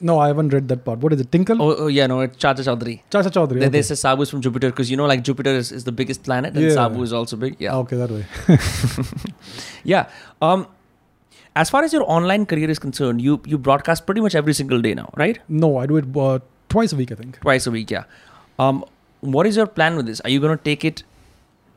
[0.00, 1.00] No, I haven't read that part.
[1.00, 1.30] What is it?
[1.32, 1.60] Tinkle?
[1.60, 3.00] Oh, oh yeah, no, it's Chacha Chaudhary.
[3.10, 3.58] Chacha Chaudhary.
[3.60, 3.68] They, Okay.
[3.68, 6.22] they say Sabu is from Jupiter because you know, like Jupiter is, is the biggest
[6.22, 6.70] planet and Yeah.
[6.74, 7.56] Sabu is also big.
[7.58, 7.76] Yeah.
[7.78, 8.24] okay, that way.
[9.84, 10.08] Yeah.
[10.40, 10.66] Um,
[11.56, 14.80] as far as your online career is concerned, you you broadcast pretty much every single
[14.80, 15.40] day now, right?
[15.48, 16.38] No, I do it uh,
[16.68, 17.10] twice a week.
[17.12, 17.40] I think.
[17.40, 18.04] Twice a week, yeah.
[18.58, 18.84] Um,
[19.20, 20.20] what is your plan with this?
[20.20, 21.02] Are you going to take it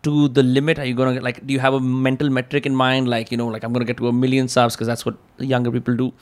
[0.03, 0.77] to the limit?
[0.79, 1.45] Are you going to like?
[1.47, 3.07] Do you have a mental metric in mind?
[3.07, 5.15] Like you know, like I'm going to get to a million subs because that's what
[5.39, 6.13] younger people do,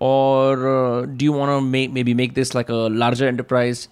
[0.00, 3.88] or uh, do you want to make maybe make this like a larger enterprise?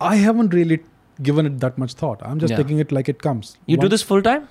[0.00, 0.80] I haven't really
[1.22, 2.20] given it that much thought.
[2.22, 2.56] I'm just Yeah.
[2.58, 3.56] taking it like it comes.
[3.66, 4.48] You do this full time?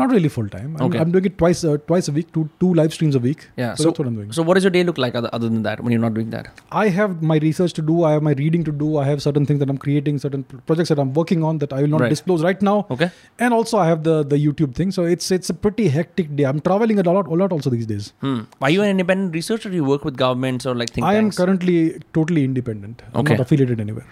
[0.00, 0.76] Not really full time.
[0.80, 0.98] I'm, Okay.
[0.98, 3.40] I'm doing it twice uh, twice a week, two two live streams a week.
[3.58, 3.74] Yeah.
[3.74, 4.30] So, So, that's what I'm doing.
[4.36, 6.30] so what does your day look like other, other than that when you're not doing
[6.30, 6.48] that?
[6.82, 7.96] I have my research to do.
[8.10, 8.96] I have my reading to do.
[9.02, 11.82] I have certain things that I'm creating, certain projects that I'm working on that I
[11.82, 12.08] will not Right.
[12.14, 12.86] disclose right now.
[12.96, 13.10] Okay.
[13.38, 14.92] And also I have the the YouTube thing.
[14.98, 16.48] So it's it's a pretty hectic day.
[16.52, 18.08] I'm traveling a lot a lot also these days.
[18.26, 18.40] Hmm.
[18.62, 19.68] Are you an independent researcher?
[19.68, 21.78] Or do you work with governments or like think I am currently
[22.20, 23.02] totally independent.
[23.12, 23.34] I'm Okay.
[23.36, 24.08] not affiliated anywhere.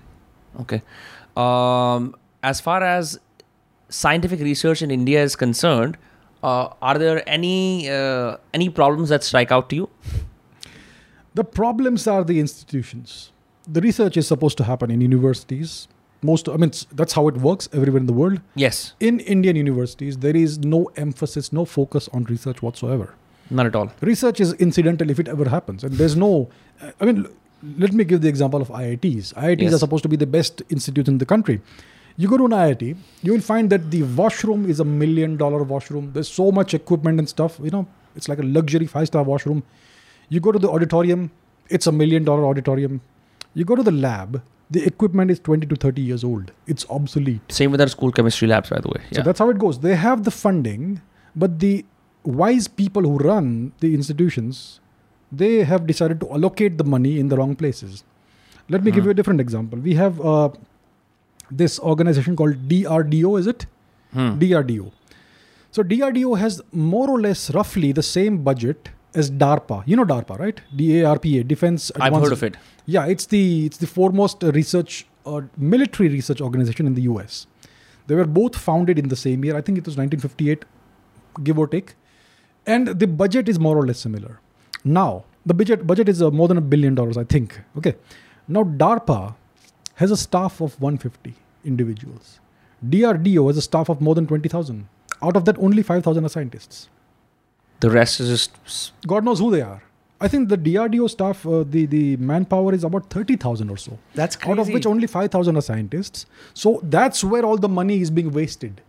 [0.66, 0.82] Okay.
[1.48, 3.18] Um, as far as
[3.90, 5.96] scientific research in India is concerned,
[6.42, 9.88] uh, are there any uh, any problems that strike out to you?
[11.34, 13.32] The problems are the institutions.
[13.68, 15.86] The research is supposed to happen in universities.
[16.22, 18.40] Most, I mean, that's how it works everywhere in the world.
[18.54, 18.92] Yes.
[19.00, 23.14] In Indian universities, there is no emphasis, no focus on research whatsoever.
[23.48, 23.90] None at all.
[24.00, 26.48] Research is incidental if it ever happens, and there's no.
[27.00, 27.26] I mean,
[27.78, 29.32] let me give the example of IITs.
[29.34, 29.74] IITs Yes.
[29.74, 31.60] are supposed to be the best institute in the country.
[32.16, 35.62] You go to an IIT, you will find that the washroom is a million dollar
[35.62, 36.10] washroom.
[36.12, 37.58] There's so much equipment and stuff.
[37.62, 37.86] You know,
[38.16, 39.62] it's like a luxury five star washroom.
[40.28, 41.30] You go to the auditorium,
[41.68, 43.00] it's a million dollar auditorium.
[43.54, 46.52] You go to the lab, the equipment is 20 to 30 years old.
[46.66, 47.40] It's obsolete.
[47.50, 49.00] Same with our school chemistry labs, by the way.
[49.10, 49.18] Yeah.
[49.18, 49.80] So that's how it goes.
[49.80, 51.00] They have the funding,
[51.34, 51.84] but the
[52.22, 54.80] wise people who run the institutions,
[55.32, 58.04] they have decided to allocate the money in the wrong places.
[58.68, 59.06] Let me give Hmm.
[59.08, 59.78] you a different example.
[59.80, 60.50] We have uh,
[61.50, 63.66] this organization called DRDO, is it?
[64.12, 64.38] Hmm.
[64.38, 64.90] DRDO.
[65.72, 69.82] So DRDO has more or less roughly the same budget as DARPA.
[69.86, 70.60] You know DARPA, right?
[70.76, 72.56] DARPA, Defense I've heard of it.
[72.86, 77.46] yeah, it's the it's the foremost research uh, military research organization in the U.S.
[78.06, 79.56] They were both founded in the same year.
[79.56, 80.64] I think it was 1958,
[81.44, 81.94] give or take,
[82.66, 84.40] and the budget is more or less similar.
[84.84, 87.60] Now the budget budget is uh, more than a billion dollars, I think.
[87.78, 87.94] Okay,
[88.48, 89.34] now DARPA
[90.00, 91.34] has a staff of 150
[91.64, 92.40] individuals.
[92.88, 94.88] DRDO has a staff of more than 20,000.
[95.22, 96.88] Out of that, only 5,000 are scientists.
[97.80, 99.82] The rest is just God knows who they are.
[100.22, 104.36] I think the DRDO staff, uh, the the manpower is about 30,000 or so that's
[104.36, 104.52] crazy.
[104.52, 106.26] out of which only 5000 are scientists
[106.62, 108.82] so that's where all the money is being wasted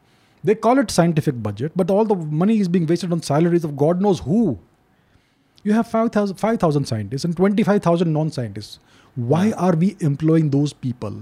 [0.49, 3.77] they call it scientific budget but all the money is being wasted on salaries of
[3.83, 4.41] god knows who
[5.63, 8.79] you have 5000 5000 scientists and 25000 non-scientists
[9.15, 11.21] why are we employing those people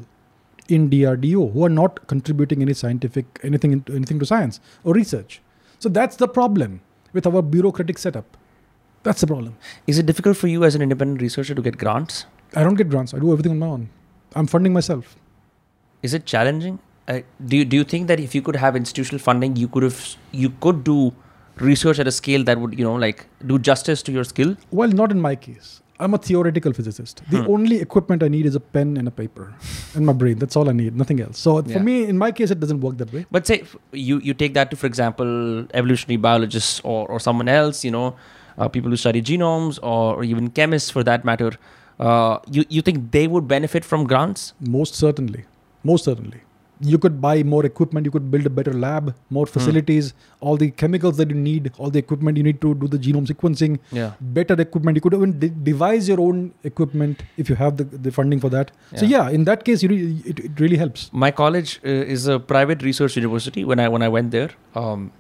[0.68, 5.42] in drdo who are not contributing any scientific anything into anything to science or research
[5.80, 6.82] so that's the problem
[7.14, 8.38] with our bureaucratic setup
[9.02, 9.56] that's the problem
[9.88, 12.26] Is it difficult for you as an independent researcher to get grants?
[12.56, 13.90] i don't get grants i do everything on my own
[14.36, 15.16] i'm funding myself
[16.08, 16.76] Is it challenging?
[17.12, 17.22] Uh,
[17.52, 19.98] do you, do you think that if you could have institutional funding, you could have
[20.32, 21.14] you could do
[21.70, 24.56] research at a scale that would you know like do justice to your skill?
[24.72, 25.82] Well, not in my case.
[26.02, 27.22] I'm a theoretical physicist.
[27.32, 27.52] The Hmm.
[27.56, 29.46] only equipment I need is a pen and a paper
[29.96, 30.38] and my brain.
[30.44, 31.38] That's all I need, nothing else.
[31.48, 31.74] So Yeah.
[31.78, 33.26] for me, in my case, it doesn't work that way.
[33.38, 33.58] But say
[34.10, 35.34] you you take that to, for example,
[35.82, 38.06] evolutionary biologists or, or someone else, you know,
[38.58, 41.52] uh, people who study genomes or, or even chemists for that matter.
[42.08, 44.54] Uh, you you think they would benefit from grants?
[44.80, 45.44] Most certainly.
[45.94, 46.42] Most certainly.
[46.82, 49.52] You could buy more equipment, you could build a better lab, more Hmm.
[49.56, 52.98] facilities, all the chemicals that you need, all the equipment you need to do the
[53.08, 54.12] genome sequencing, Yeah.
[54.22, 54.96] better equipment.
[54.96, 58.50] You could even de- devise your own equipment if you have the, the funding for
[58.58, 58.72] that.
[58.96, 59.26] So, Yeah.
[59.26, 61.10] yeah, in that case, you re- it, it really helps.
[61.12, 63.66] My college uh, is a private research university.
[63.66, 64.52] When I when I went there,
[64.84, 65.12] um,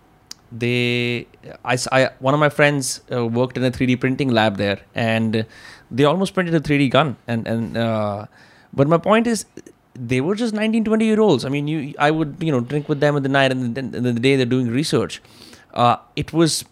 [0.52, 1.28] they
[1.64, 5.46] I, I- one of my friends uh, worked in a 3D printing lab there, and
[5.92, 7.16] they almost printed a 3D gun.
[7.28, 8.26] And and uh,
[8.74, 9.46] but my point is,
[9.94, 11.46] they were just 19, 20 year olds.
[11.46, 13.94] I mean, you I would you know drink with them in the night and then
[13.94, 15.22] in the day they're doing research.
[15.74, 16.66] Uh, it was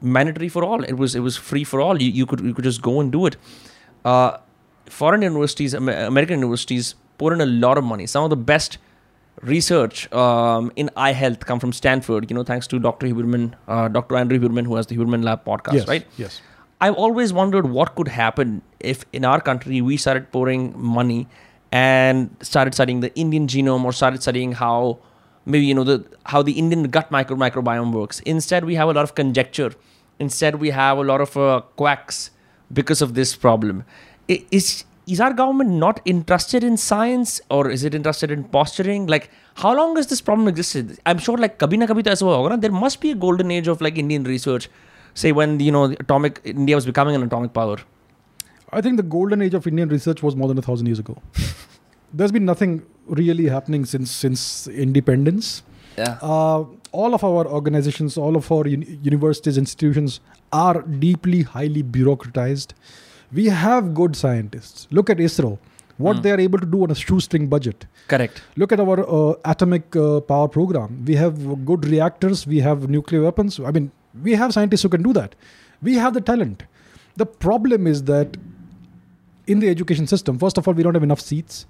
[0.00, 0.82] mandatory for all.
[0.84, 2.00] It was it was free for all.
[2.00, 3.36] You, you could you could just go and do it.
[4.04, 4.38] Uh,
[4.86, 8.06] foreign universities, Amer- American universities, pour in a lot of money.
[8.06, 8.78] Some of the best
[9.42, 12.30] research um, in eye health come from Stanford.
[12.30, 13.06] You know, thanks to Dr.
[13.06, 14.16] Huberman, uh, Dr.
[14.16, 15.88] Andrew Huberman, who has the Huberman Lab podcast, yes.
[15.88, 16.06] right?
[16.16, 16.40] Yes.
[16.80, 21.28] I've always wondered what could happen if in our country we started pouring money
[21.72, 24.98] and started studying the Indian genome or started studying how
[25.46, 28.20] maybe you know the how the Indian gut micro microbiome works.
[28.20, 29.72] Instead, we have a lot of conjecture.
[30.18, 32.30] Instead, we have a lot of uh, quacks
[32.72, 33.84] because of this problem.
[34.28, 39.06] Is is our government not interested in science or is it interested in posturing?
[39.06, 40.98] Like, how long has this problem existed?
[41.06, 42.56] I'm sure like kabhi na kabhi to.
[42.56, 44.68] There must be a golden age of like Indian research.
[45.14, 47.78] Say when you know atomic India was becoming an atomic power.
[48.72, 51.16] I think the golden age of Indian research was more than a thousand years ago.
[52.12, 55.62] There's been nothing really happening since since independence.
[55.98, 56.18] Yeah.
[56.22, 60.20] Uh, all of our organizations, all of our uni- universities, institutions
[60.52, 62.72] are deeply, highly bureaucratized.
[63.32, 64.86] We have good scientists.
[64.90, 65.58] Look at ISRO.
[66.04, 66.22] what Hmm.
[66.24, 67.82] they are able to do on a shoestring budget.
[68.10, 68.38] Correct.
[68.60, 70.94] Look at our uh, atomic uh, power program.
[71.08, 71.34] We have
[71.70, 72.46] good reactors.
[72.52, 73.58] We have nuclear weapons.
[73.70, 73.90] I mean,
[74.28, 75.34] we have scientists who can do that.
[75.88, 76.62] We have the talent.
[77.24, 78.38] The problem is that
[79.52, 81.66] in the education system, first of all, we don't have enough seats.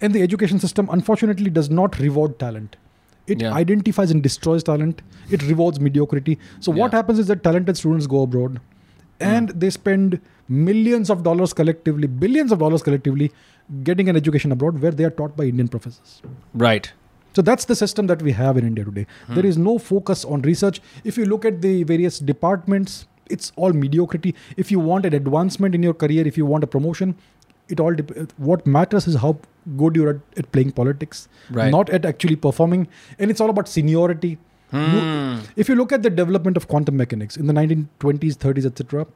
[0.00, 2.76] And the education system, unfortunately, does not reward talent.
[3.34, 3.54] It Yeah.
[3.58, 5.02] identifies and destroys talent.
[5.30, 6.38] It rewards mediocrity.
[6.60, 6.98] So, what Yeah.
[6.98, 8.60] happens is that talented students go abroad
[9.20, 13.30] and they spend millions of dollars collectively, billions of dollars collectively,
[13.82, 16.20] getting an education abroad where they are taught by Indian professors.
[16.66, 16.92] Right.
[17.38, 19.06] So that's the system that we have in India today.
[19.26, 19.34] Hmm.
[19.34, 20.80] There is no focus on research.
[21.12, 24.34] If you look at the various departments, it's all mediocrity.
[24.56, 27.14] If you want an advancement in your career, if you want a promotion,
[27.68, 29.38] it all dep- what matters is how
[29.76, 31.70] good you're at, at playing politics, Right.
[31.70, 32.88] not at actually performing.
[33.18, 34.38] And it's all about seniority.
[34.70, 35.38] Hmm.
[35.56, 39.06] If you look at the development of quantum mechanics in the 1920s, 30s, etc.,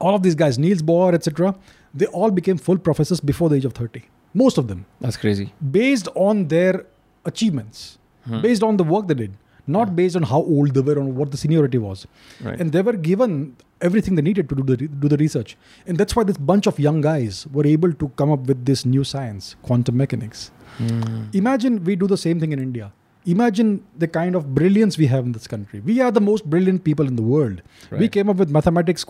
[0.00, 1.54] all of these guys, Niels Bohr, etc.,
[1.94, 4.02] they all became full professors before the age of 30.
[4.34, 5.52] Most of them That's crazy.
[5.70, 6.84] based on their
[7.24, 8.40] achievements, Hmm.
[8.42, 9.32] based on the work they did,
[9.66, 12.06] not based on how old they were or what the seniority was.
[12.40, 12.60] Right.
[12.60, 15.56] And they were given everything they needed to do the re- do the research,
[15.86, 18.84] and that's why this bunch of young guys were able to come up with this
[18.84, 20.50] new science, quantum mechanics.
[20.78, 21.24] Hmm.
[21.32, 22.92] Imagine we do the same thing in India.
[23.26, 25.80] Imagine the kind of brilliance we have in this country.
[25.80, 27.62] We are the most brilliant people in the world.
[27.90, 29.02] We came up with mathematics,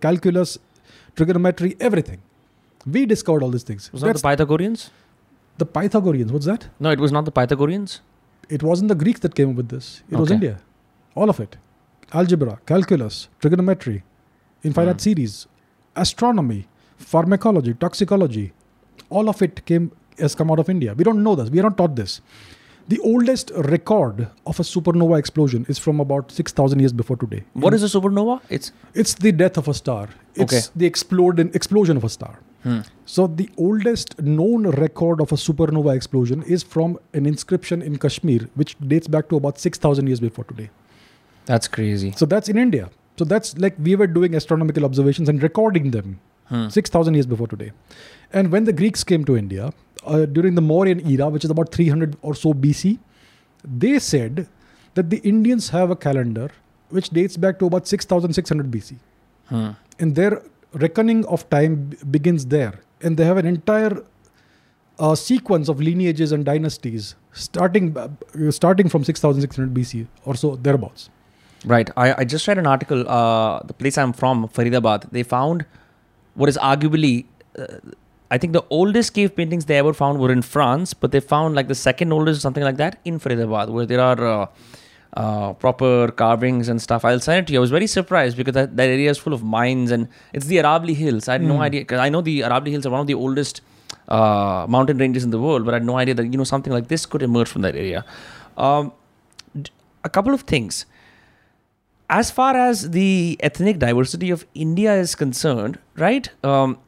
[0.00, 0.58] calculus,
[1.16, 2.20] trigonometry, everything.
[2.86, 3.90] We discovered all these things.
[3.90, 4.90] Was that the Pythagoreans?
[5.58, 6.32] the Pythagoreans.
[6.32, 6.68] What's that?
[6.80, 8.00] No, it was not the Pythagoreans.
[8.48, 10.02] It wasn't the Greeks that came up with this.
[10.10, 10.58] It was India.
[11.14, 11.56] All of it.
[12.12, 14.02] Algebra, calculus, trigonometry,
[14.62, 14.98] infinite Hmm.
[14.98, 15.46] series,
[15.96, 16.66] astronomy,
[16.98, 18.52] pharmacology, toxicology.
[19.10, 20.94] All of it came has come out of India.
[20.94, 21.50] We don't know this.
[21.50, 22.20] We are not taught this.
[22.86, 27.42] The oldest record of a supernova explosion is from about 6,000 years before today.
[27.54, 28.40] What is a supernova?
[28.50, 30.08] It's It's the death of a star.
[30.34, 30.60] It's Okay.
[30.76, 32.38] the explode explosion of a star.
[32.64, 32.80] Hmm.
[33.14, 38.48] So the oldest known record of a supernova explosion is from an inscription in Kashmir,
[38.62, 40.68] which dates back to about 6,000 years before today.
[41.46, 42.10] that's crazy.
[42.20, 42.84] So that's in India.
[43.18, 46.14] So that's like we were doing astronomical observations and recording them
[46.48, 46.68] Hmm.
[46.68, 47.72] 6,000 years before today.
[48.38, 49.72] And when the Greeks came to India
[50.06, 52.98] uh, during the Mauryan era, which is about 300 or so BC,
[53.82, 54.46] they said
[54.94, 56.50] that the Indians have a calendar
[56.90, 58.96] which dates back to about 6,600 BC.
[59.46, 59.70] Hmm.
[59.98, 60.42] And their
[60.74, 62.80] reckoning of time begins there.
[63.00, 64.02] And they have an entire
[64.98, 68.08] uh, sequence of lineages and dynasties starting, uh,
[68.50, 71.10] starting from 6,600 BC or so, thereabouts.
[71.64, 71.90] Right.
[71.96, 73.08] I, I just read an article.
[73.08, 75.64] Uh, the place I'm from, Faridabad, they found
[76.34, 77.26] what is arguably,
[77.58, 77.66] uh,
[78.30, 81.54] I think the oldest cave paintings they ever found were in France, but they found
[81.54, 84.48] like the second oldest, something like that, in Faridabad, where there are
[85.14, 87.04] uh, proper carvings and stuff.
[87.04, 87.60] I'll send it to you.
[87.60, 90.56] I was very surprised because that, that area is full of mines and it's the
[90.56, 91.28] Aravalli Hills.
[91.28, 91.62] I had no Hmm.
[91.62, 93.60] idea because I know the Aravalli Hills are one of the oldest
[94.08, 96.72] uh, mountain ranges in the world, but I had no idea that you know something
[96.72, 98.04] like this could emerge from that area.
[98.56, 98.92] Um,
[100.02, 100.84] a couple of things
[102.10, 106.28] as far as the ethnic diversity of India is concerned, right?
[106.44, 106.78] Um,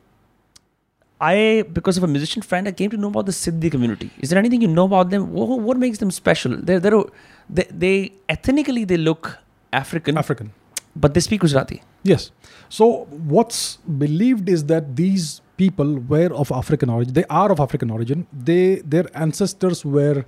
[1.20, 4.10] I, because of a musician friend, I came to know about the Siddhi community.
[4.20, 5.32] Is there anything you know about them?
[5.32, 6.56] What, what makes them special?
[6.56, 7.02] They're, they're,
[7.48, 9.38] they, they ethnically they look
[9.72, 10.52] African, African.
[10.94, 11.82] but they speak Gujarati.
[12.02, 12.30] Yes.
[12.68, 17.14] So what's believed is that these people were of African origin.
[17.14, 18.26] They are of African origin.
[18.32, 20.26] They their ancestors were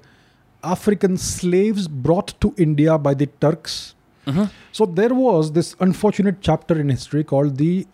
[0.65, 3.95] African slaves brought to India by the Turks.
[4.27, 4.45] Mm-hmm.
[4.73, 7.87] So there was this unfortunate chapter in history called the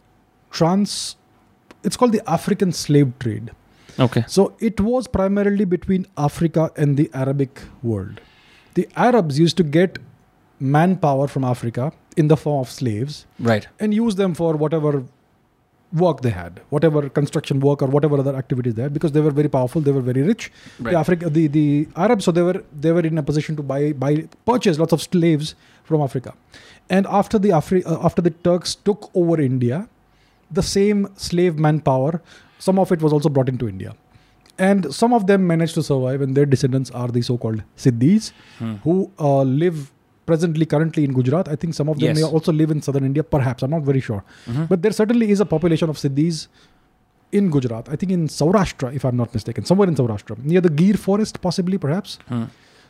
[0.51, 1.17] trans.
[1.85, 3.51] It's called the African slave trade.
[4.05, 4.25] Okay.
[4.27, 8.21] So it was primarily between Africa and the Arabic world.
[8.75, 9.99] The Arabs used to get
[10.61, 13.69] manpower from Africa in the form of slaves Right.
[13.79, 15.05] and use them for whatever
[15.93, 19.31] work they had, whatever construction work or whatever other activities they had, because they were
[19.31, 20.51] very powerful, they were very rich.
[20.81, 20.93] Right.
[20.93, 23.93] The Africa, the, the Arabs, so they were they were in a position to buy
[23.93, 25.55] buy purchase lots of slaves
[25.85, 26.35] from Africa,
[26.91, 29.89] and after the Afri- uh, after the Turks took over India,
[30.51, 32.21] the same slave manpower,
[32.59, 33.95] some of it was also brought into India.
[34.59, 38.75] And some of them managed to survive, and their descendants are the so-called Siddhis, Hmm.
[38.85, 39.91] who uh, live
[40.27, 41.49] presently, currently in Gujarat.
[41.49, 42.17] I think some of them Yes.
[42.17, 43.63] may also live in southern India, perhaps.
[43.63, 44.23] I'm not very sure.
[44.47, 44.69] Mhm.
[44.69, 46.47] But there certainly is a population of Siddhis
[47.33, 47.89] in Gujarat.
[47.91, 51.41] I think in Saurashtra, if I'm not mistaken, somewhere in Saurashtra, near the Gir forest,
[51.43, 52.19] possibly, perhaps.
[52.29, 52.45] Hmm.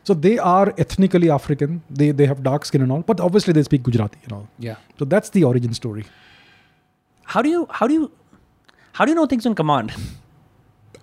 [0.04, 1.80] So they are ethnically African.
[1.90, 4.46] They they have dark skin and all, but obviously they speak Gujarati and all.
[4.58, 4.76] Yeah.
[4.98, 6.04] So that's the origin story.
[7.24, 8.10] How do you how do you
[8.92, 9.92] how do you know things on command?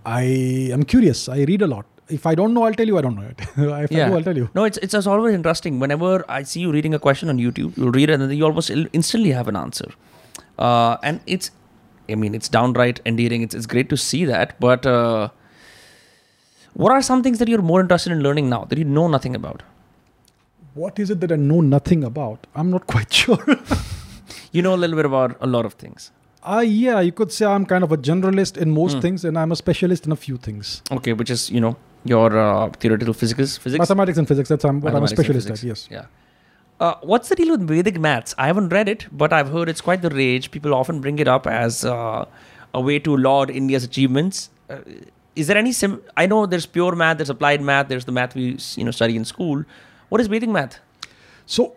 [0.06, 0.24] I
[0.72, 1.30] am curious.
[1.30, 1.86] I read a lot.
[2.10, 3.40] If I don't know, I'll tell you I don't know it.
[3.58, 4.50] if I do, I'll tell you.
[4.54, 5.80] No, it's it's always interesting.
[5.80, 8.46] Whenever I see you reading a question on YouTube, you'll read it and then you
[8.46, 9.90] almost instantly have an answer.
[10.58, 11.52] Uh, and it's
[12.10, 13.42] I mean, it's downright endearing.
[13.42, 14.60] It's, it's great to see that.
[14.60, 15.30] But uh,
[16.74, 19.36] what are some things that you're more interested in learning now that you know nothing
[19.36, 19.64] about?
[20.74, 22.48] What is it that I know nothing about?
[22.56, 23.60] I'm not quite sure.
[24.52, 26.12] You know a little bit about a lot of things.
[26.44, 29.00] Uh, yeah, you could say I'm kind of a generalist in most Hmm.
[29.02, 30.82] things, and I'm a specialist in a few things.
[30.92, 33.58] Okay, which is, you know, your uh, theoretical physics.
[33.58, 33.80] physics?
[33.80, 35.88] Mathematics and physics, that's I'm, what I'm a specialist at, yes.
[35.92, 36.06] Yeah.
[36.80, 38.34] Uh, what's the deal with Vedic maths?
[38.40, 40.50] I haven't read it, but I've heard it's quite the rage.
[40.50, 42.26] People often bring it up as uh,
[42.74, 44.50] a way to laud India's achievements.
[44.68, 44.78] Uh,
[45.36, 46.02] is there any sim?
[46.18, 49.16] I know there's pure math, there's applied math, there's the math we you know study
[49.16, 49.64] in school.
[50.10, 50.80] What is Vedic math?
[51.46, 51.76] So,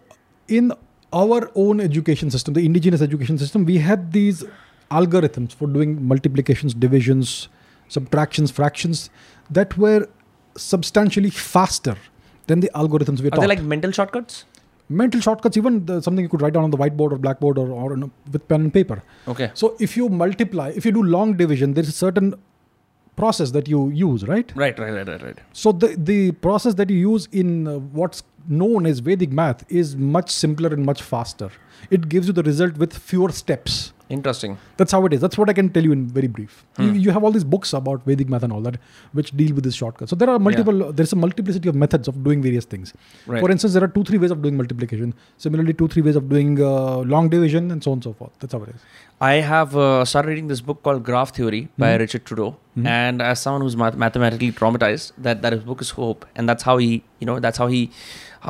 [0.49, 0.73] in
[1.15, 4.45] our own education system, the indigenous education system, we had these
[4.91, 7.49] algorithms for doing multiplications, divisions,
[7.89, 9.11] subtractions, fractions
[9.51, 10.09] that were
[10.57, 11.97] substantially faster
[12.47, 13.41] than the algorithms we Are taught.
[13.43, 14.45] they like mental shortcuts?
[14.89, 17.71] Mental shortcuts, even the, something you could write down on the whiteboard or blackboard or,
[17.71, 19.03] or a, with pen and paper.
[19.27, 19.51] Okay.
[19.55, 22.35] So, if you multiply, if you do long division, there's a certain
[23.17, 24.53] process that you use, right?
[24.55, 25.39] Right, right, right, right, right.
[25.53, 29.97] So the the process that you use in uh, what's known as Vedic math is
[29.97, 31.51] much simpler and much faster.
[31.91, 33.94] It gives you the result with fewer steps.
[34.11, 34.59] Interesting.
[34.77, 35.21] That's how it is.
[35.21, 36.65] That's what I can tell you in very brief.
[36.79, 36.97] You, Hmm.
[36.97, 38.77] you have all these books about Vedic math and all that,
[39.13, 40.11] which deal with this shortcut.
[40.11, 40.93] So there are multiple.
[40.93, 42.93] There's a multiplicity of methods of doing various things.
[43.27, 43.41] Right.
[43.41, 45.15] For instance, there are two, three ways of doing multiplication.
[45.39, 48.33] Similarly, two, three ways of doing uh, long division, and so on and so forth.
[48.41, 48.81] That's how it is.
[49.21, 51.99] I have uh, started reading this book called Graph Theory by Mhm.
[52.01, 52.87] Richard Trudeau, Mhm.
[52.87, 56.65] and as someone who's math- mathematically traumatized, that that his book is hope, and that's
[56.65, 57.91] how he, you know, that's how he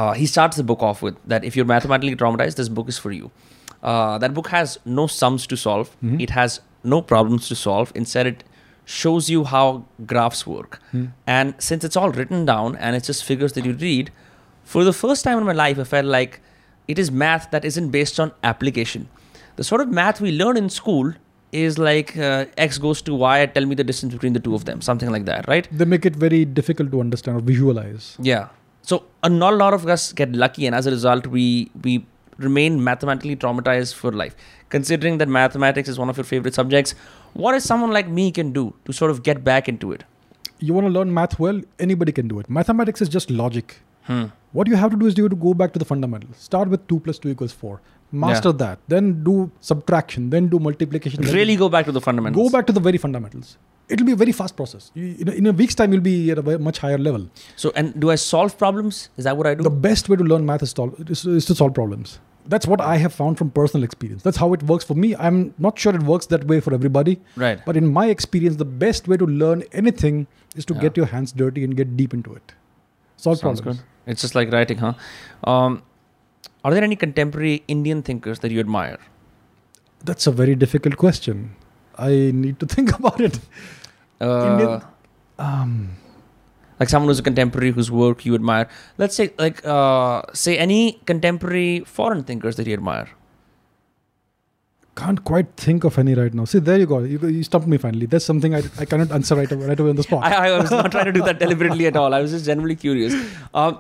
[0.03, 1.45] uh, he starts the book off with that.
[1.45, 3.31] If you're mathematically traumatized, this book is for you.
[3.93, 5.95] Uh, that book has no sums to solve.
[6.03, 6.21] Mhm.
[6.27, 6.61] It has
[6.95, 7.93] no problems to solve.
[8.03, 8.45] Instead, it
[8.85, 9.67] shows you how
[10.13, 10.79] graphs work.
[10.93, 11.05] Hmm.
[11.27, 14.11] And since it's all written down and it's just figures that you read,
[14.65, 16.41] for the first time in my life, I felt like
[16.95, 19.09] it is math that isn't based on application.
[19.57, 21.13] The sort of math we learn in school
[21.53, 24.65] is like uh, x goes to y, tell me the distance between the two of
[24.65, 25.69] them, something like that, right?
[25.71, 28.17] They make it very difficult to understand or visualize.
[28.21, 28.49] Yeah.
[28.83, 32.05] So a not a lot of us get lucky, and as a result, we we
[32.39, 34.35] remain mathematically traumatized for life.
[34.69, 36.95] Considering that mathematics is one of your favorite subjects,
[37.35, 40.05] what is someone like me can do to sort of get back into it?
[40.59, 41.61] You want to learn math well?
[41.79, 42.49] Anybody can do it.
[42.49, 43.81] Mathematics is just logic.
[44.05, 44.25] Hmm.
[44.53, 46.37] What you have to do is you have to go back to the fundamentals.
[46.37, 47.81] Start with 2 plus 2 equals 4.
[48.15, 48.79] Master that.
[48.89, 50.31] Then do subtraction.
[50.31, 51.23] Then do multiplication.
[51.25, 52.51] Really go back to the fundamentals.
[52.51, 53.57] go back to the very fundamentals.
[53.89, 54.91] It'll be a very fast process.
[54.95, 57.29] You, in, a, in a week's time, you'll be at a much higher level.
[57.57, 59.11] So, and do I solve problems?
[59.19, 59.63] Is that what I do?
[59.63, 62.19] The best way to learn math is, sol- is, is to solve problems.
[62.47, 64.23] That's what I have found from personal experience.
[64.23, 65.15] That's how it works for me.
[65.17, 67.21] I'm not sure it works that way for everybody.
[67.37, 67.59] right.
[67.65, 70.81] But in my experience, the best way to learn anything is to Yeah.
[70.81, 72.53] get your hands dirty and get deep into it.
[73.17, 73.81] Solve Sounds problems.
[73.81, 73.87] good.
[74.13, 74.95] It's just like writing, huh?
[75.45, 75.83] Um,
[76.65, 78.99] are there any contemporary Indian thinkers that you admire?
[80.05, 81.55] That's a very difficult question.
[81.97, 83.39] I need to think about it.
[84.21, 84.83] Uh, Indian-
[85.39, 85.97] Um,
[86.81, 88.69] like someone who's a contemporary whose work you admire.
[88.99, 93.09] Let's say, like, uh, say any contemporary foreign thinkers that you admire.
[94.97, 96.45] can't quite think of any right now.
[96.45, 97.01] See, there you go.
[97.01, 98.07] You, you stumped me finally.
[98.07, 100.23] That's something I, I cannot answer right, away- right away on the spot.
[100.33, 102.15] I, I was not trying to do that deliberately at all.
[102.15, 103.13] I was just generally curious.
[103.53, 103.79] Um,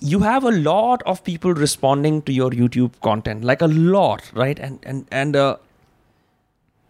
[0.00, 4.58] you have a lot of people responding to your YouTube content, like a lot, right?
[4.58, 5.56] And and and uh,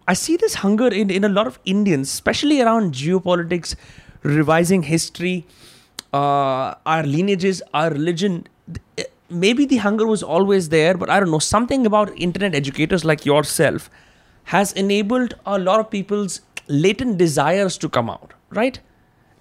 [0.07, 3.75] I see this hunger in in a lot of Indians, especially around geopolitics,
[4.23, 5.47] revising history,
[6.13, 8.47] uh, our lineages, our religion.
[9.31, 11.39] Maybe the hunger was always there, but I don't know.
[11.39, 13.91] Something about internet educators like yourself
[14.45, 18.79] has enabled a lot of people's latent desires to come out, right?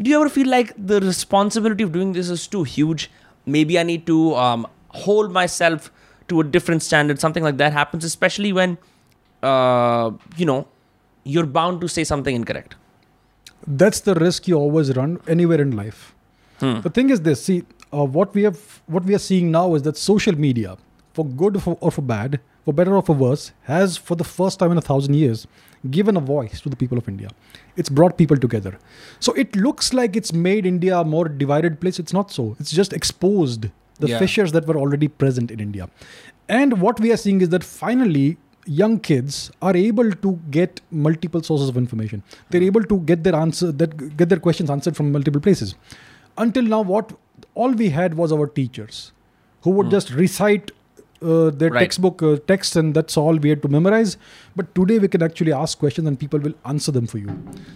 [0.01, 3.11] Do you ever feel like the responsibility of doing this is too huge?
[3.45, 5.91] Maybe I need to um, hold myself
[6.27, 7.19] to a different standard.
[7.19, 8.77] Something like that happens, especially when,
[9.41, 10.67] uh, you know,
[11.23, 12.75] you're bound to say something incorrect.
[13.65, 16.13] That's the risk you always run anywhere in life.
[16.59, 16.82] Hmm.
[16.82, 17.63] The thing is this: see,
[17.93, 20.78] uh, what we have, what we are seeing now is that social media,
[21.13, 24.24] for good or for, or for bad, for better or for worse, has for the
[24.24, 25.47] first time in a thousand years
[25.92, 27.30] given a voice to the people of India.
[27.76, 28.78] It's brought people together.
[29.20, 32.00] So it looks like it's made India a more divided place.
[32.00, 32.55] It's not so.
[32.60, 33.68] It's just exposed
[34.00, 34.20] the Yeah.
[34.20, 35.89] fissures that were already present in India.
[36.50, 41.43] And what we are seeing is that finally young kids are able to get multiple
[41.43, 42.24] sources of information.
[42.50, 45.76] They're able to get their answer that get their questions answered from multiple places.
[46.38, 47.12] Until now, what
[47.55, 49.12] all we had was our teachers
[49.64, 49.92] who would Hmm.
[49.92, 50.72] just recite
[51.24, 51.79] uh, their Right.
[51.82, 54.17] textbook uh, text and that's all we had to memorize.
[54.55, 57.29] But today we can actually ask questions and people will answer them for you.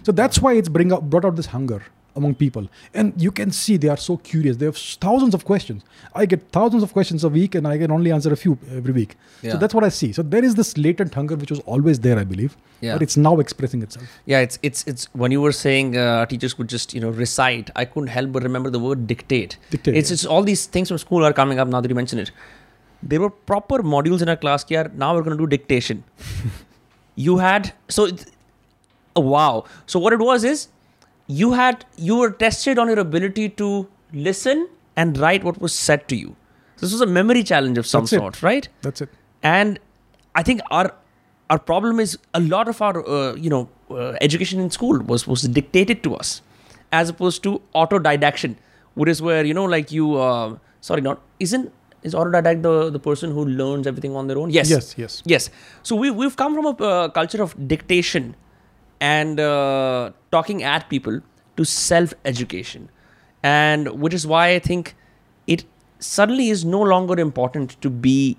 [0.04, 1.82] So that's why it's bring out, brought out this hunger
[2.16, 5.84] among people and you can see they are so curious they have thousands of questions
[6.20, 8.92] i get thousands of questions a week and i can only answer a few every
[8.92, 9.52] week Yeah.
[9.52, 12.18] so that's what i see so there is this latent hunger which was always there
[12.18, 12.94] i believe Yeah.
[12.94, 16.54] but it's now expressing itself Yeah, it's it's it's when you were saying uh, teachers
[16.54, 17.70] could just you know recite.
[17.82, 19.56] I couldn't help but remember the word dictate.
[19.70, 20.14] Dictate, It's yeah.
[20.14, 22.30] it's all these things from school are coming up now that you mention it.
[23.02, 24.64] There were proper modules in our class.
[24.68, 26.04] Yeah, now we're going to do dictation.
[27.14, 28.08] you had so
[29.16, 29.64] oh, wow.
[29.86, 30.68] So what it was is
[31.26, 36.08] you had you were tested on your ability to listen and write what was said
[36.08, 36.34] to you.
[36.78, 38.18] This was a memory challenge of some That's it.
[38.18, 38.68] sort, right?
[38.82, 39.08] that's it
[39.42, 39.78] and
[40.34, 40.92] i think our
[41.50, 45.26] our problem is a lot of our uh, you know uh, education in school was
[45.26, 46.42] was dictated to us
[46.92, 48.56] as opposed to autodidaction
[48.94, 51.72] which is where you know like you uh, sorry not isn't
[52.02, 54.50] is autodidact the the person who learns everything on their own?
[54.50, 54.70] Yes.
[54.70, 55.22] Yes yes.
[55.24, 55.50] Yes.
[55.82, 58.36] So we, we've come from a uh, culture of dictation
[59.00, 61.20] and uh, talking at people
[61.56, 62.90] to self education
[63.42, 64.94] and which is why i think
[65.46, 65.64] it
[66.00, 68.36] suddenly is no longer important to be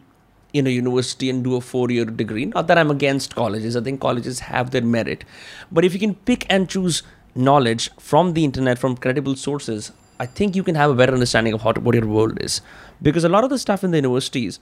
[0.53, 2.45] in a university and do a four year degree.
[2.45, 3.75] Not that i'm against colleges.
[3.75, 5.23] I think colleges have their merit.
[5.71, 7.03] But if you can pick and choose
[7.35, 11.53] knowledge from the internet from credible sources i think you can have a better understanding
[11.53, 12.61] of how to, what your world is
[13.01, 14.59] because a lot of the stuff in the universities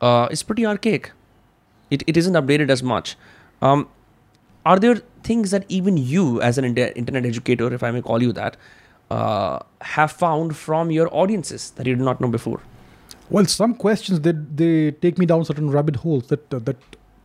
[0.00, 1.12] uh, is pretty archaic
[1.90, 3.14] it, it isn't updated as much.
[3.60, 3.88] Um,
[4.64, 8.22] are there things that even you, as an inter- internet educator, if I may call
[8.22, 8.56] you that,
[9.10, 12.60] uh, have found from your audiences that you did not know before?
[13.28, 16.76] Well, some questions they they take me down certain rabbit holes that uh, that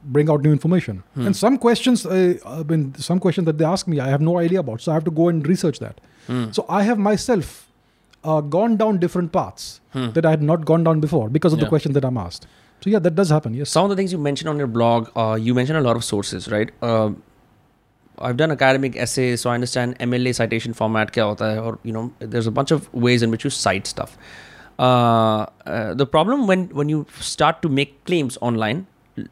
[0.03, 1.25] bring out new information, Hmm.
[1.27, 4.37] and some questions uh, I mean some questions that they ask me I have no
[4.37, 6.01] idea about, so I have to go and research that.
[6.27, 6.45] Hmm.
[6.51, 7.68] So I have myself
[8.23, 10.09] uh, gone down different paths Hmm.
[10.11, 11.69] that I had not gone down before because of the Yeah.
[11.69, 12.47] question that I'm asked.
[12.81, 13.53] So yeah, that does happen.
[13.53, 13.69] Yes.
[13.69, 16.03] Some of the things you mentioned on your blog, uh, you mentioned a lot of
[16.03, 16.69] sources, right?
[16.81, 17.11] Uh,
[18.27, 21.93] I've done academic essays, so I understand MLA citation format kya hota hai, or you
[21.93, 24.17] know, there's a bunch of ways in which you cite stuff.
[24.77, 28.85] Uh, uh, the problem when when you start to make claims online,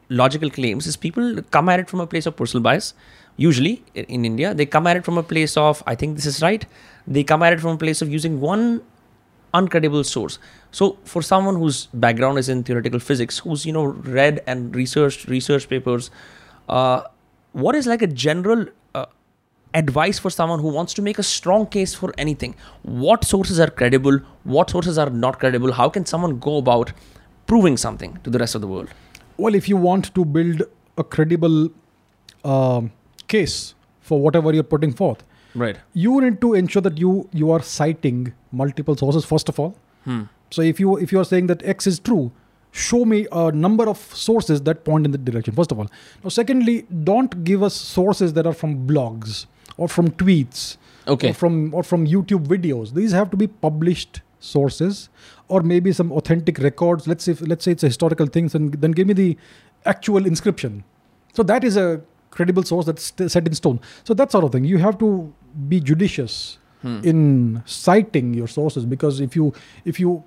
[0.08, 2.92] logical claims, is people come at it from a place of personal bias.
[3.40, 6.42] Usually in India, they come at it from a place of I think this is
[6.42, 6.66] right.
[7.06, 8.82] They come at it from a place of using one
[9.54, 10.40] uncredible source.
[10.72, 15.28] So for someone whose background is in theoretical physics, who's you know read and researched
[15.28, 16.10] research papers,
[16.68, 17.02] uh,
[17.52, 18.66] what is like a general
[18.96, 19.06] uh,
[19.72, 22.56] advice for someone who wants to make a strong case for anything?
[22.82, 24.18] What sources are credible?
[24.42, 25.72] What sources are not credible?
[25.72, 26.92] How can someone go about
[27.46, 28.88] proving something to the rest of the world?
[29.36, 30.62] Well, if you want to build
[30.96, 31.70] a credible
[32.44, 32.90] um,
[33.28, 35.22] case for whatever you're putting forth,
[35.54, 35.76] Right.
[35.92, 38.32] you need to ensure that you you are citing
[38.62, 39.76] multiple sources first of all.
[40.04, 40.22] Hmm.
[40.50, 42.30] So if you if you are saying that X is true,
[42.72, 45.54] show me a number of sources that point in that direction.
[45.54, 45.88] First of all.
[46.24, 46.76] Now, secondly,
[47.10, 49.46] don't give us sources that are from blogs
[49.76, 50.76] or from tweets
[51.06, 51.30] Okay.
[51.30, 52.94] or from or from YouTube videos.
[52.94, 55.08] These have to be published sources
[55.48, 57.06] or maybe some authentic records.
[57.12, 59.36] Let's say let's say it's a historical things, and then give me the
[59.84, 60.84] actual inscription.
[61.34, 62.00] So that is a
[62.30, 63.80] credible source that's set in stone.
[64.04, 64.64] So that sort of thing.
[64.64, 65.32] You have to
[65.68, 67.00] be judicious Hmm.
[67.02, 69.52] in citing your sources because if you
[69.84, 70.22] if you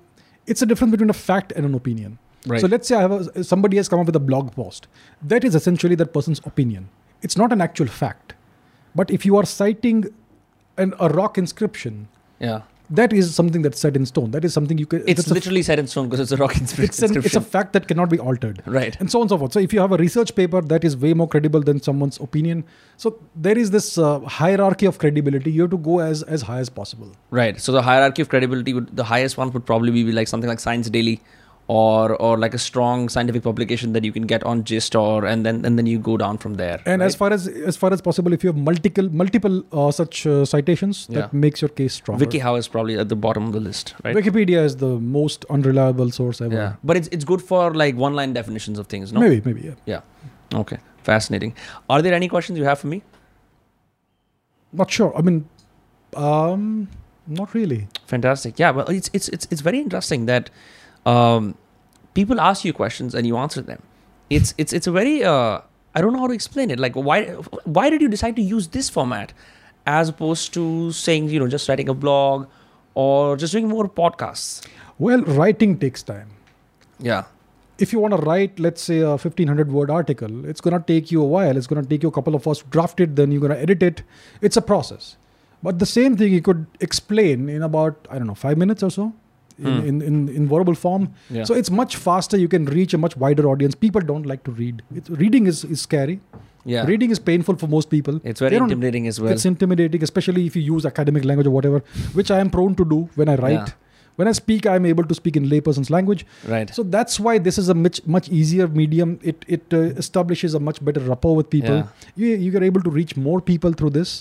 [0.46, 2.18] it's a difference between a fact and an opinion.
[2.46, 2.60] Right.
[2.60, 4.86] So let's say I have a, somebody has come up with a blog post.
[5.22, 6.90] That is essentially that person's opinion.
[7.22, 8.34] It's not an actual fact.
[8.94, 10.04] But if you are citing
[10.76, 12.08] an, a rock inscription,
[12.38, 12.62] yeah.
[12.98, 14.30] That is something that's set in stone.
[14.32, 15.00] That is something you can.
[15.06, 17.26] It's that's a- literally set in stone because it's a rock inscri- it's, an, inscription.
[17.26, 18.62] it's a fact that cannot be altered.
[18.66, 18.96] right.
[19.00, 19.52] And so on and so forth.
[19.54, 22.64] So if you have a research paper that is way more credible than someone's opinion,
[22.96, 25.50] so there is this uh, hierarchy of credibility.
[25.52, 27.12] You have to go as as high as possible.
[27.30, 27.60] Right.
[27.60, 30.60] So the hierarchy of credibility would the highest one would probably be like something like
[30.60, 31.20] Science Daily
[31.68, 35.46] or or like a strong scientific publication that you can get on JSTOR or and
[35.46, 36.80] then and then you go down from there.
[36.86, 37.06] And right?
[37.06, 40.44] as far as as far as possible, if you have multiple multiple uh, such uh,
[40.44, 41.28] citations, that Yeah.
[41.32, 42.26] makes your case stronger.
[42.26, 44.14] WikiHow is probably at the bottom of the list, right?
[44.16, 46.54] Wikipedia is the most unreliable source ever.
[46.54, 46.72] yeah.
[46.82, 49.20] But it's it's good for like one line definitions of things, no?
[49.20, 49.74] Maybe, maybe, yeah.
[49.86, 50.60] yeah.
[50.64, 50.78] Okay.
[51.04, 51.54] Fascinating.
[51.88, 53.02] Are there any questions you have for me?
[54.72, 55.12] Not sure.
[55.16, 55.48] I mean,
[56.16, 56.88] um,
[57.26, 57.88] not really.
[58.06, 58.58] Fantastic.
[58.58, 60.50] Yeah, well, it's it's it's it's very interesting that
[61.06, 61.54] um,
[62.14, 63.82] people ask you questions and you answer them.
[64.30, 65.60] It's it's it's a very uh,
[65.94, 66.78] I don't know how to explain it.
[66.78, 67.24] Like why
[67.64, 69.32] why did you decide to use this format
[69.86, 72.46] as opposed to saying you know just writing a blog
[72.94, 74.66] or just doing more podcasts?
[74.98, 76.30] Well, writing takes time.
[76.98, 77.24] Yeah.
[77.78, 81.10] If you want to write, let's say, a 1500 word article, it's going to take
[81.10, 81.56] you a while.
[81.56, 83.50] It's going to take you a couple of hours to draft it, then you're going
[83.52, 84.02] to edit it.
[84.40, 85.16] It's a process.
[85.62, 88.90] But the same thing you could explain in about, I don't know, five minutes or
[88.90, 89.12] so.
[89.58, 89.86] In, Hmm.
[89.88, 91.08] in, in, in verbal form.
[91.30, 91.44] Yeah.
[91.44, 92.36] So it's much faster.
[92.36, 93.74] You can reach a much wider audience.
[93.74, 94.82] People don't like to read.
[94.94, 96.20] It's, reading is, is scary.
[96.64, 96.84] yeah.
[96.86, 98.20] Reading is painful for most people.
[98.24, 99.32] It's very intimidating as well.
[99.32, 101.80] It's intimidating, especially if you use academic language or whatever,
[102.12, 103.52] which I am prone to do when I write.
[103.54, 103.78] Yeah.
[104.16, 106.24] When I speak, I'm able to speak in layperson's language.
[106.46, 106.72] right.
[106.78, 109.14] So that's why this is a much much easier medium.
[109.22, 111.76] It it uh, establishes a much better rapport with people.
[111.78, 111.86] Yeah.
[112.24, 114.12] You you are able to reach more people through this,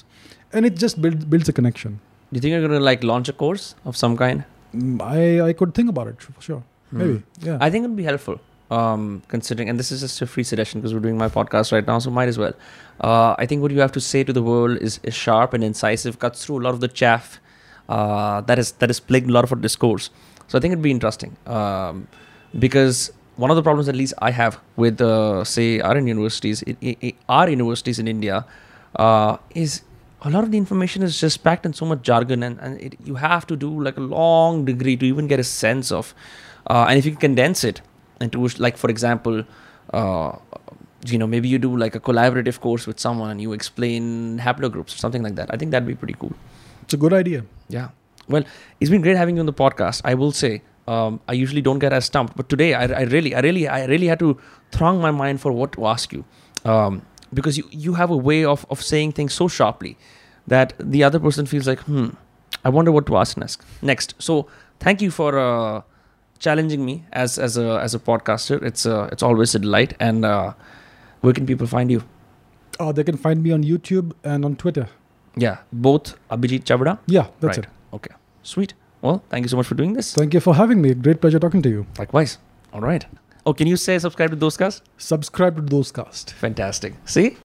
[0.53, 1.99] and it just builds builds a connection.
[2.31, 4.45] Do you think you're gonna like launch a course of some kind?
[4.75, 6.63] Mm, I I could think about it for sure.
[6.91, 6.97] Hmm.
[6.97, 7.57] Maybe yeah.
[7.61, 8.39] I think it would be helpful,
[8.69, 11.85] um, considering, and this is just a free suggestion because we're doing my podcast right
[11.91, 12.53] now, so might as well.
[13.01, 15.63] Uh, I think what you have to say to the world is, is sharp and
[15.63, 17.39] incisive, cuts through a lot of the chaff
[17.89, 20.09] uh, that is that is plagued a lot of our discourse.
[20.47, 22.07] So I think it'd be interesting um,
[22.59, 26.75] because one of the problems, at least I have with, uh, say, our universities, i
[26.91, 28.45] i i- our universities in India,
[28.97, 29.81] uh, is
[30.21, 32.95] a lot of the information is just packed in so much jargon, and, and it,
[33.03, 36.13] you have to do like a long degree to even get a sense of.
[36.67, 37.81] Uh, and if you can condense it
[38.19, 39.43] into, like, for example,
[39.93, 40.31] uh,
[41.05, 44.93] you know, maybe you do like a collaborative course with someone and you explain haplogroups
[44.93, 45.51] or something like that.
[45.51, 46.33] I think that'd be pretty cool.
[46.83, 47.43] It's a good idea.
[47.69, 47.89] Yeah.
[48.27, 48.43] Well,
[48.79, 50.01] it's been great having you on the podcast.
[50.05, 53.33] I will say, um, I usually don't get as stumped, but today I, I really,
[53.33, 54.39] I really, I really had to
[54.71, 56.23] throng my mind for what to ask you,
[56.65, 57.01] um,
[57.33, 59.97] because you you have a way of of saying things so sharply
[60.47, 62.09] that the other person feels like, hmm,
[62.65, 63.61] I wonder what to ask next.
[63.81, 64.15] Next.
[64.19, 64.47] So
[64.79, 65.81] thank you for uh,
[66.39, 68.61] challenging me as as a as a podcaster.
[68.63, 69.93] It's uh, it's always a delight.
[69.99, 70.53] And uh,
[71.21, 72.03] where can people find you?
[72.79, 74.87] Oh, they can find me on YouTube and on Twitter.
[75.35, 76.97] Yeah, both Abhijit Chavda.
[77.07, 77.65] Yeah, that's Right.
[77.65, 77.71] it.
[77.93, 78.73] Okay, sweet.
[79.01, 80.13] Well, thank you so much for doing this.
[80.13, 80.93] Thank you for having me.
[80.93, 81.85] Great pleasure talking to you.
[81.97, 82.37] Likewise.
[82.73, 83.05] All right.
[83.43, 84.81] Oh, can you say subscribe to those guys?
[84.97, 86.33] Subscribe to those cast.
[86.33, 86.93] Fantastic.
[87.05, 87.37] See,